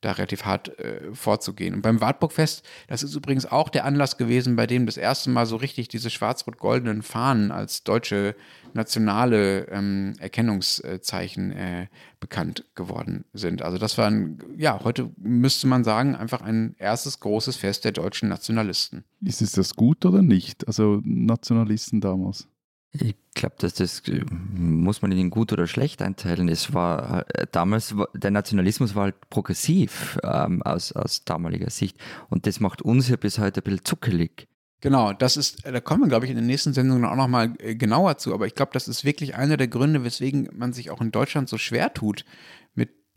[0.00, 1.74] da relativ hart äh, vorzugehen.
[1.74, 5.46] Und beim Wartburgfest, das ist übrigens auch der Anlass gewesen, bei dem das erste Mal
[5.46, 8.34] so richtig diese schwarz-rot-goldenen Fahnen als deutsche
[8.72, 11.86] nationale ähm, Erkennungszeichen äh,
[12.20, 13.62] bekannt geworden sind.
[13.62, 17.92] Also das war ein, ja, heute müsste man sagen, einfach ein erstes großes Fest der
[17.92, 19.04] deutschen Nationalisten.
[19.20, 20.66] Ist es das gut oder nicht?
[20.66, 22.46] Also Nationalisten damals?
[22.92, 26.48] Ich glaube, dass das äh, muss man in gut oder schlecht einteilen.
[26.48, 31.96] Es war äh, damals der Nationalismus war halt progressiv ähm, aus, aus damaliger Sicht
[32.28, 34.48] und das macht uns ja bis heute ein bisschen zuckelig.
[34.82, 37.74] Genau, das ist, da kommen wir, glaube ich, in den nächsten Sendungen auch nochmal äh,
[37.74, 41.02] genauer zu, aber ich glaube, das ist wirklich einer der Gründe, weswegen man sich auch
[41.02, 42.24] in Deutschland so schwer tut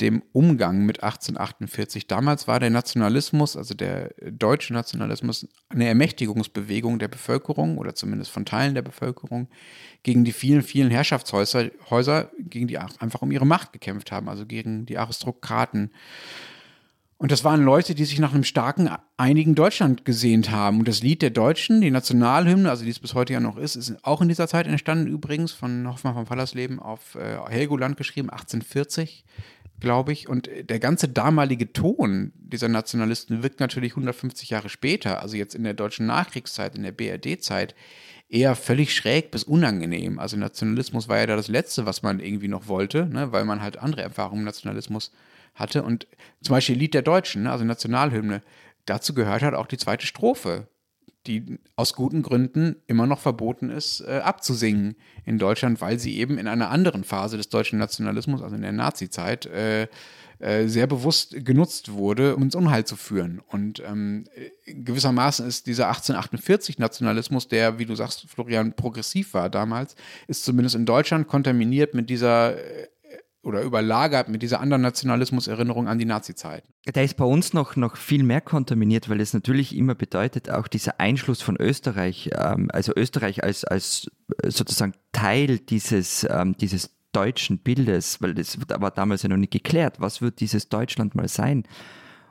[0.02, 2.08] dem Umgang mit 1848.
[2.08, 8.46] Damals war der Nationalismus, also der deutsche Nationalismus, eine Ermächtigungsbewegung der Bevölkerung oder zumindest von
[8.46, 9.50] Teilen der Bevölkerung
[10.02, 14.46] gegen die vielen, vielen Herrschaftshäuser, Häuser, gegen die einfach um ihre Macht gekämpft haben, also
[14.46, 15.92] gegen die Aristokraten.
[17.18, 20.80] Und das waren Leute, die sich nach einem starken, einigen Deutschland gesehnt haben.
[20.80, 23.78] Und das Lied der Deutschen, die Nationalhymne, also die es bis heute ja noch ist,
[23.78, 28.30] ist auch in dieser Zeit entstanden übrigens, von Hoffmann von Fallersleben auf äh, Helgoland geschrieben,
[28.30, 29.24] 1840
[29.80, 30.30] glaube ich.
[30.30, 35.64] Und der ganze damalige Ton dieser Nationalisten wirkt natürlich 150 Jahre später, also jetzt in
[35.64, 37.76] der deutschen Nachkriegszeit, in der BRD-Zeit,
[38.30, 40.18] eher völlig schräg bis unangenehm.
[40.20, 43.62] Also Nationalismus war ja da das Letzte, was man irgendwie noch wollte, ne, weil man
[43.62, 45.12] halt andere Erfahrungen mit Nationalismus
[45.54, 45.84] hatte.
[45.84, 46.08] Und
[46.42, 48.42] zum Beispiel Lied der Deutschen, ne, also Nationalhymne,
[48.86, 50.68] dazu gehört halt auch die zweite Strophe
[51.28, 54.96] die aus guten Gründen immer noch verboten ist, äh, abzusingen
[55.26, 58.72] in Deutschland, weil sie eben in einer anderen Phase des deutschen Nationalismus, also in der
[58.72, 59.88] Nazi-Zeit, äh,
[60.44, 63.42] äh, sehr bewusst genutzt wurde, um ins Unheil zu führen.
[63.48, 64.26] Und ähm,
[64.66, 69.96] gewissermaßen ist dieser 1848-Nationalismus, der, wie du sagst, Florian, progressiv war damals,
[70.28, 72.88] ist zumindest in Deutschland kontaminiert mit dieser äh,
[73.44, 76.64] oder überlagert mit dieser anderen Nationalismus-Erinnerung an die Nazi-Zeit.
[76.88, 80.68] Der ist bei uns noch, noch viel mehr kontaminiert, weil es natürlich immer bedeutet, auch
[80.68, 84.10] dieser Einschluss von Österreich, ähm, also Österreich als, als
[84.48, 90.00] sozusagen Teil dieses, ähm, dieses deutschen Bildes, weil das war damals ja noch nicht geklärt,
[90.00, 91.66] was wird dieses Deutschland mal sein?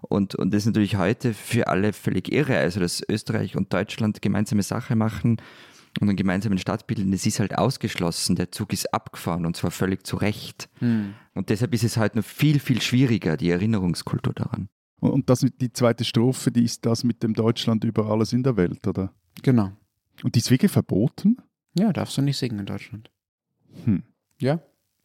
[0.01, 4.21] Und, und das ist natürlich heute für alle völlig irre, also dass Österreich und Deutschland
[4.23, 5.37] gemeinsame Sache machen
[6.01, 8.37] und einen gemeinsamen Staat bilden, das ist halt ausgeschlossen.
[8.37, 10.69] Der Zug ist abgefahren und zwar völlig zu Recht.
[10.79, 11.15] Hm.
[11.35, 14.69] Und deshalb ist es halt noch viel, viel schwieriger, die Erinnerungskultur daran.
[15.01, 18.57] Und das, die zweite Strophe, die ist das mit dem Deutschland über alles in der
[18.57, 19.13] Welt, oder?
[19.43, 19.73] Genau.
[20.23, 21.39] Und die ist wirklich verboten?
[21.77, 23.11] Ja, darfst du nicht singen in Deutschland.
[23.85, 24.05] Hm.
[24.39, 24.61] Ja,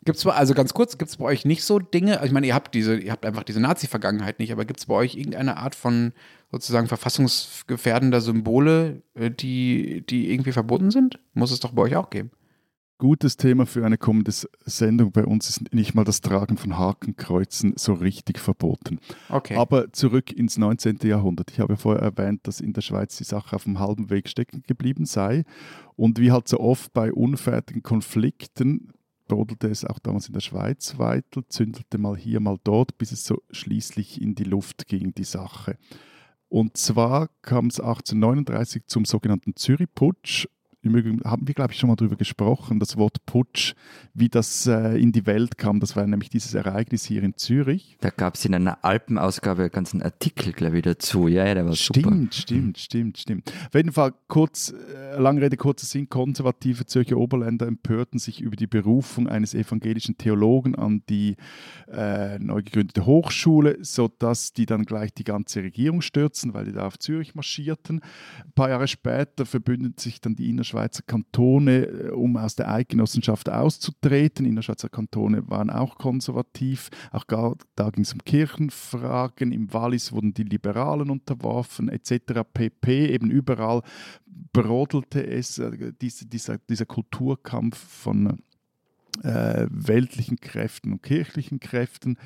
[0.08, 2.48] Gibt es also ganz kurz, gibt es bei euch nicht so Dinge, also ich meine,
[2.48, 5.58] ihr habt diese, ihr habt einfach diese Nazi-Vergangenheit nicht, aber gibt es bei euch irgendeine
[5.58, 6.14] Art von
[6.50, 11.20] sozusagen verfassungsgefährdender Symbole, äh, die, die irgendwie verboten sind?
[11.34, 12.32] Muss es doch bei euch auch geben.
[13.00, 14.32] Gutes Thema für eine kommende
[14.64, 15.12] Sendung.
[15.12, 19.00] Bei uns ist nicht mal das Tragen von Hakenkreuzen so richtig verboten.
[19.28, 19.58] Okay.
[19.58, 21.00] Aber zurück ins 19.
[21.04, 21.52] Jahrhundert.
[21.52, 24.64] Ich habe vorher erwähnt, dass in der Schweiz die Sache auf dem halben Weg stecken
[24.66, 25.44] geblieben sei.
[25.98, 28.94] Und wie halt so oft bei unfertigen Konflikten
[29.28, 33.26] brodelte es auch damals in der Schweiz weiter, zündete mal hier, mal dort, bis es
[33.26, 35.78] so schließlich in die Luft ging, die Sache.
[36.50, 40.48] Und zwar kam es 1839 zum sogenannten Zürich-Putsch,
[40.94, 43.74] wir mögen, haben wir, glaube ich, schon mal darüber gesprochen, das Wort Putsch,
[44.14, 45.80] wie das äh, in die Welt kam.
[45.80, 47.98] Das war nämlich dieses Ereignis hier in Zürich.
[48.02, 51.28] Da gab es in einer Alpenausgabe einen ganzen Artikel, glaube ich, dazu.
[51.28, 52.16] Ja, ja, der war stimmt, super.
[52.16, 53.54] Stimmt, stimmt, stimmt, stimmt.
[53.68, 58.56] Auf jeden Fall kurz, äh, lange Rede, kurzer Sinn, konservative Zürcher Oberländer empörten sich über
[58.56, 61.36] die Berufung eines evangelischen Theologen an die
[61.92, 66.88] äh, neu gegründete Hochschule, sodass die dann gleich die ganze Regierung stürzen, weil die da
[66.88, 68.02] auf Zürich marschierten.
[68.44, 73.50] Ein paar Jahre später verbündeten sich dann die Innerschweizer Kantone, äh, um aus der Eidgenossenschaft
[73.50, 74.46] auszutreten.
[74.46, 76.90] Innerschweizer Kantone waren auch konservativ.
[77.12, 79.52] Auch da ging es um Kirchenfragen.
[79.52, 82.42] Im Wallis wurden die Liberalen unterworfen, etc.
[82.54, 83.08] pp.
[83.08, 83.82] Eben überall
[84.54, 88.40] brodelte es, äh, diese, dieser, dieser Kulturkampf von
[89.24, 92.18] äh, weltlichen Kräften und kirchlichen Kräften.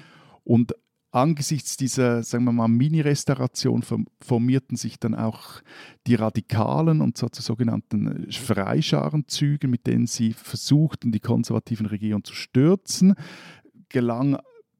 [0.43, 0.74] Und
[1.12, 3.84] angesichts dieser, sagen wir mal, Mini-Restauration
[4.22, 5.62] formierten sich dann auch
[6.07, 12.34] die Radikalen und zwar zu sogenannten Freischarenzügen, mit denen sie versuchten, die konservativen Regierungen zu
[12.34, 13.16] stürzen.
[13.89, 14.38] Gelang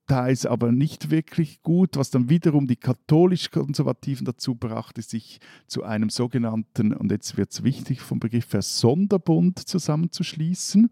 [0.07, 6.09] teils aber nicht wirklich gut, was dann wiederum die katholisch-konservativen dazu brachte, sich zu einem
[6.09, 10.89] sogenannten, und jetzt wird es wichtig vom Begriff her, Sonderbund zusammenzuschließen.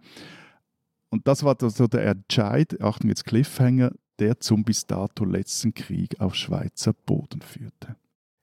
[1.09, 6.19] Und das war so der Entscheid, Achtung jetzt Cliffhanger, der zum bis dato letzten Krieg
[6.19, 7.95] auf Schweizer Boden führte.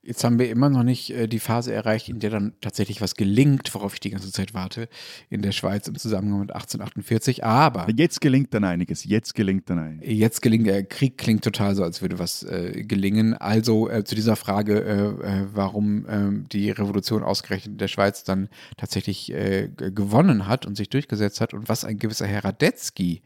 [0.07, 3.15] Jetzt haben wir immer noch nicht äh, die Phase erreicht, in der dann tatsächlich was
[3.15, 4.87] gelingt, worauf ich die ganze Zeit warte,
[5.29, 7.43] in der Schweiz im Zusammenhang mit 1848.
[7.43, 7.87] Aber.
[7.93, 9.03] Jetzt gelingt dann einiges.
[9.03, 10.09] Jetzt gelingt dann einiges.
[10.09, 13.33] Jetzt gelingt der Krieg, klingt total so, als würde was äh, gelingen.
[13.33, 18.23] Also äh, zu dieser Frage, äh, äh, warum ähm, die Revolution ausgerechnet in der Schweiz
[18.23, 18.47] dann
[18.77, 23.23] tatsächlich äh, gewonnen hat und sich durchgesetzt hat und was ein gewisser Herr Radetzky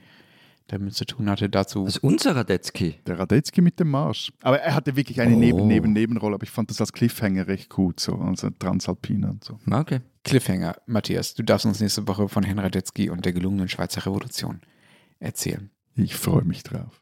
[0.72, 1.50] damit zu tun hatte.
[1.50, 1.86] Dazu.
[1.86, 2.96] Das ist unser Radetzky.
[3.06, 4.32] Der Radetzky mit dem Marsch.
[4.42, 5.40] Aber er hatte wirklich eine Oh.
[5.40, 9.44] Neben Neben Nebenrolle, aber ich fand das als Cliffhanger recht gut, so also Transalpiner und
[9.44, 9.60] so.
[9.70, 10.02] Okay.
[10.24, 14.62] Cliffhanger, Matthias, du darfst uns nächste Woche von Herrn Radetzky und der gelungenen Schweizer Revolution
[15.20, 15.72] erzählen.
[15.96, 17.02] Ich freue mich drauf.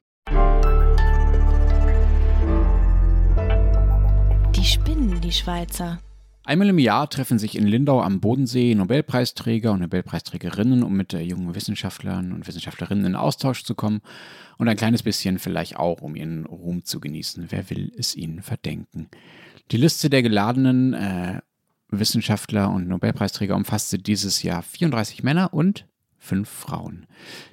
[4.56, 6.00] Die spinnen, die Schweizer.
[6.50, 11.20] Einmal im Jahr treffen sich in Lindau am Bodensee Nobelpreisträger und Nobelpreisträgerinnen, um mit äh,
[11.20, 14.02] jungen Wissenschaftlern und Wissenschaftlerinnen in Austausch zu kommen
[14.58, 17.46] und ein kleines bisschen vielleicht auch, um ihren Ruhm zu genießen.
[17.50, 19.10] Wer will es ihnen verdenken?
[19.70, 21.42] Die Liste der geladenen äh,
[21.90, 25.86] Wissenschaftler und Nobelpreisträger umfasste dieses Jahr 34 Männer und
[26.20, 27.08] fünf Frauen.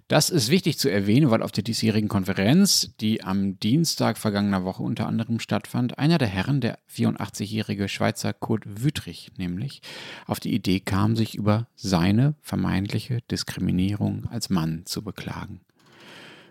[0.09, 4.83] Das ist wichtig zu erwähnen, weil auf der diesjährigen Konferenz, die am Dienstag vergangener Woche
[4.83, 9.81] unter anderem stattfand, einer der Herren, der 84-jährige Schweizer Kurt Wüttrich nämlich,
[10.27, 15.61] auf die Idee kam, sich über seine vermeintliche Diskriminierung als Mann zu beklagen.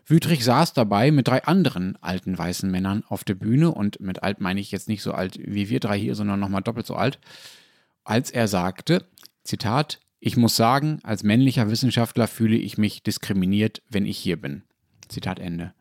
[0.07, 4.39] Wüttrich saß dabei mit drei anderen alten weißen Männern auf der Bühne und mit alt
[4.39, 7.19] meine ich jetzt nicht so alt wie wir drei hier, sondern nochmal doppelt so alt,
[8.03, 9.07] als er sagte,
[9.43, 14.63] Zitat, ich muss sagen, als männlicher Wissenschaftler fühle ich mich diskriminiert, wenn ich hier bin.
[15.07, 15.75] Zitat Ende.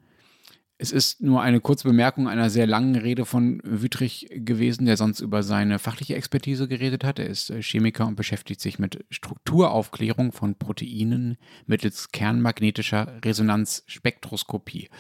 [0.77, 5.21] Es ist nur eine kurze Bemerkung einer sehr langen Rede von Wüttrich gewesen, der sonst
[5.21, 7.19] über seine fachliche Expertise geredet hat.
[7.19, 14.91] Er ist äh, Chemiker und beschäftigt sich mit Strukturaufklärung von Proteinen mittels kernmagnetischer Resonanzspektroskopie.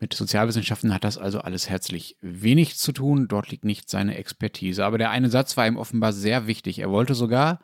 [0.00, 3.28] Mit Sozialwissenschaften hat das also alles herzlich wenig zu tun.
[3.28, 4.86] Dort liegt nicht seine Expertise.
[4.86, 6.78] Aber der eine Satz war ihm offenbar sehr wichtig.
[6.78, 7.60] Er wollte sogar,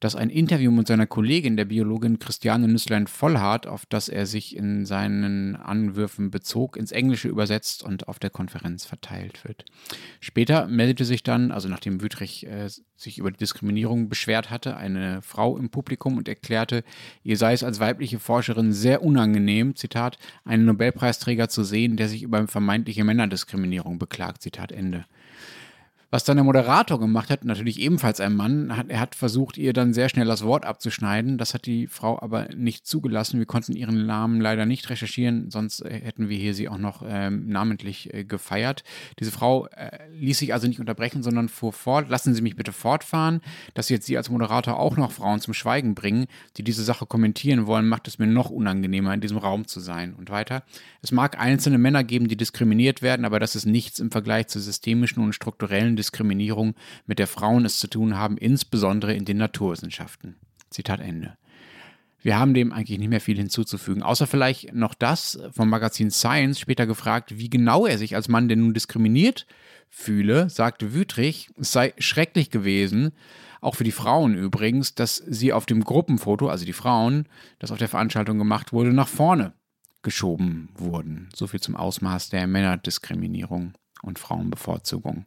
[0.00, 4.86] dass ein Interview mit seiner Kollegin, der Biologin Christiane Nüsslein-Vollhardt, auf das er sich in
[4.86, 9.64] seinen Anwürfen bezog, ins Englische übersetzt und auf der Konferenz verteilt wird.
[10.20, 15.22] Später meldete sich dann, also nachdem Wüttrich äh, sich über die Diskriminierung beschwert hatte, eine
[15.22, 16.84] Frau im Publikum und erklärte,
[17.22, 22.22] ihr sei es als weibliche Forscherin sehr unangenehm, Zitat, einen Nobelpreisträger zu sehen, der sich
[22.22, 25.04] über vermeintliche Männerdiskriminierung beklagt, Zitat Ende.
[26.10, 29.74] Was dann der Moderator gemacht hat, natürlich ebenfalls ein Mann, hat, er hat versucht, ihr
[29.74, 31.36] dann sehr schnell das Wort abzuschneiden.
[31.36, 33.38] Das hat die Frau aber nicht zugelassen.
[33.38, 37.02] Wir konnten ihren Namen leider nicht recherchieren, sonst äh, hätten wir hier sie auch noch
[37.06, 38.84] ähm, namentlich äh, gefeiert.
[39.20, 42.08] Diese Frau äh, ließ sich also nicht unterbrechen, sondern fuhr fort.
[42.08, 43.42] Lassen Sie mich bitte fortfahren.
[43.74, 46.24] Dass jetzt Sie als Moderator auch noch Frauen zum Schweigen bringen,
[46.56, 50.14] die diese Sache kommentieren wollen, macht es mir noch unangenehmer, in diesem Raum zu sein.
[50.14, 50.62] Und weiter.
[51.02, 54.62] Es mag einzelne Männer geben, die diskriminiert werden, aber das ist nichts im Vergleich zur
[54.62, 56.74] systemischen und strukturellen Diskriminierung,
[57.06, 60.36] mit der Frauen es zu tun haben, insbesondere in den Naturwissenschaften.
[60.70, 61.36] Zitat Ende.
[62.20, 66.58] Wir haben dem eigentlich nicht mehr viel hinzuzufügen, außer vielleicht noch das vom Magazin Science
[66.58, 69.46] später gefragt, wie genau er sich als Mann denn nun diskriminiert
[69.88, 73.12] fühle, sagte Wüttrich, es sei schrecklich gewesen,
[73.60, 77.26] auch für die Frauen übrigens, dass sie auf dem Gruppenfoto, also die Frauen,
[77.58, 79.52] das auf der Veranstaltung gemacht wurde, nach vorne
[80.02, 81.28] geschoben wurden.
[81.34, 85.24] So viel zum Ausmaß der Männerdiskriminierung und Frauenbevorzugung.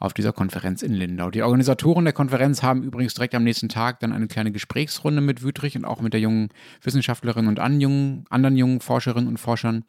[0.00, 1.30] Auf dieser Konferenz in Lindau.
[1.30, 5.42] Die Organisatoren der Konferenz haben übrigens direkt am nächsten Tag dann eine kleine Gesprächsrunde mit
[5.42, 6.48] Wüthrich und auch mit der jungen
[6.82, 9.84] Wissenschaftlerin und anderen jungen Forscherinnen und Forschern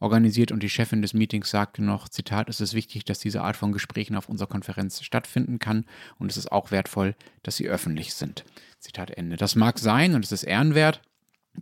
[0.00, 3.56] organisiert und die Chefin des Meetings sagte noch, Zitat, es ist wichtig, dass diese Art
[3.56, 5.84] von Gesprächen auf unserer Konferenz stattfinden kann
[6.18, 8.44] und es ist auch wertvoll, dass sie öffentlich sind.
[8.78, 9.36] Zitat Ende.
[9.36, 11.02] Das mag sein und es ist ehrenwert,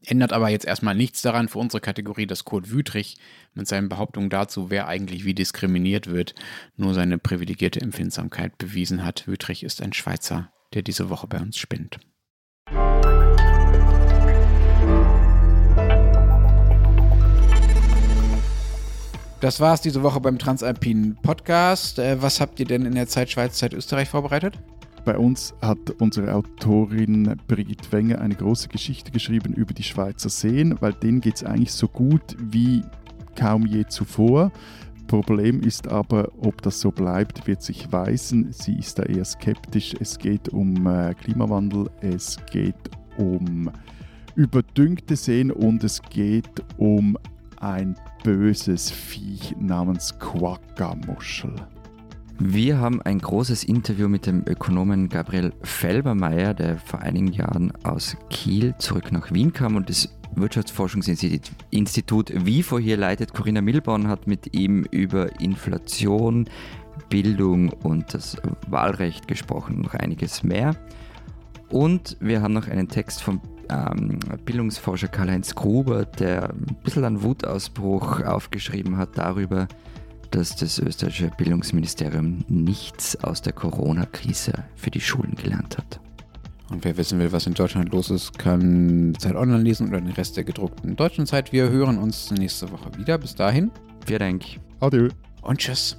[0.04, 3.16] Ändert aber jetzt erstmal nichts daran für unsere Kategorie, dass Kurt Wütrich
[3.54, 6.34] mit seinen Behauptungen dazu, wer eigentlich wie diskriminiert wird,
[6.76, 9.26] nur seine privilegierte Empfindsamkeit bewiesen hat.
[9.26, 11.98] Wütrich ist ein Schweizer, der diese Woche bei uns spinnt.
[19.40, 22.00] Das war es diese Woche beim Transalpinen Podcast.
[22.00, 24.58] Äh, was habt ihr denn in der Zeit Schweiz, Zeit Österreich vorbereitet?
[25.04, 30.76] Bei uns hat unsere Autorin Brigitte Wenger eine große Geschichte geschrieben über die Schweizer Seen,
[30.80, 32.82] weil denen geht es eigentlich so gut wie
[33.36, 34.52] kaum je zuvor.
[35.06, 38.52] Problem ist aber, ob das so bleibt, wird sich weisen.
[38.52, 39.94] Sie ist da eher skeptisch.
[39.98, 42.74] Es geht um äh, Klimawandel, es geht
[43.16, 43.70] um
[44.36, 47.16] überdüngte Seen und es geht um
[47.60, 51.54] ein böses Viech namens Quagga-Muschel.
[52.40, 58.16] Wir haben ein großes Interview mit dem Ökonomen Gabriel Felbermeier, der vor einigen Jahren aus
[58.30, 63.34] Kiel zurück nach Wien kam und das Wirtschaftsforschungsinstitut WIFO hier leitet.
[63.34, 66.48] Corinna Milborn hat mit ihm über Inflation,
[67.08, 68.36] Bildung und das
[68.68, 70.76] Wahlrecht gesprochen und noch einiges mehr.
[71.70, 77.24] Und wir haben noch einen Text vom ähm, Bildungsforscher Karl-Heinz Gruber, der ein bisschen einen
[77.24, 79.66] Wutausbruch aufgeschrieben hat darüber,
[80.30, 86.00] dass das österreichische Bildungsministerium nichts aus der Corona-Krise für die Schulen gelernt hat.
[86.70, 90.12] Und wer wissen will, was in Deutschland los ist, kann Zeit Online lesen oder den
[90.12, 91.52] Rest der gedruckten deutschen Zeit.
[91.52, 93.16] Wir hören uns nächste Woche wieder.
[93.16, 93.70] Bis dahin.
[94.06, 94.44] Vielen Dank.
[94.80, 95.08] Adieu.
[95.42, 95.96] Und tschüss.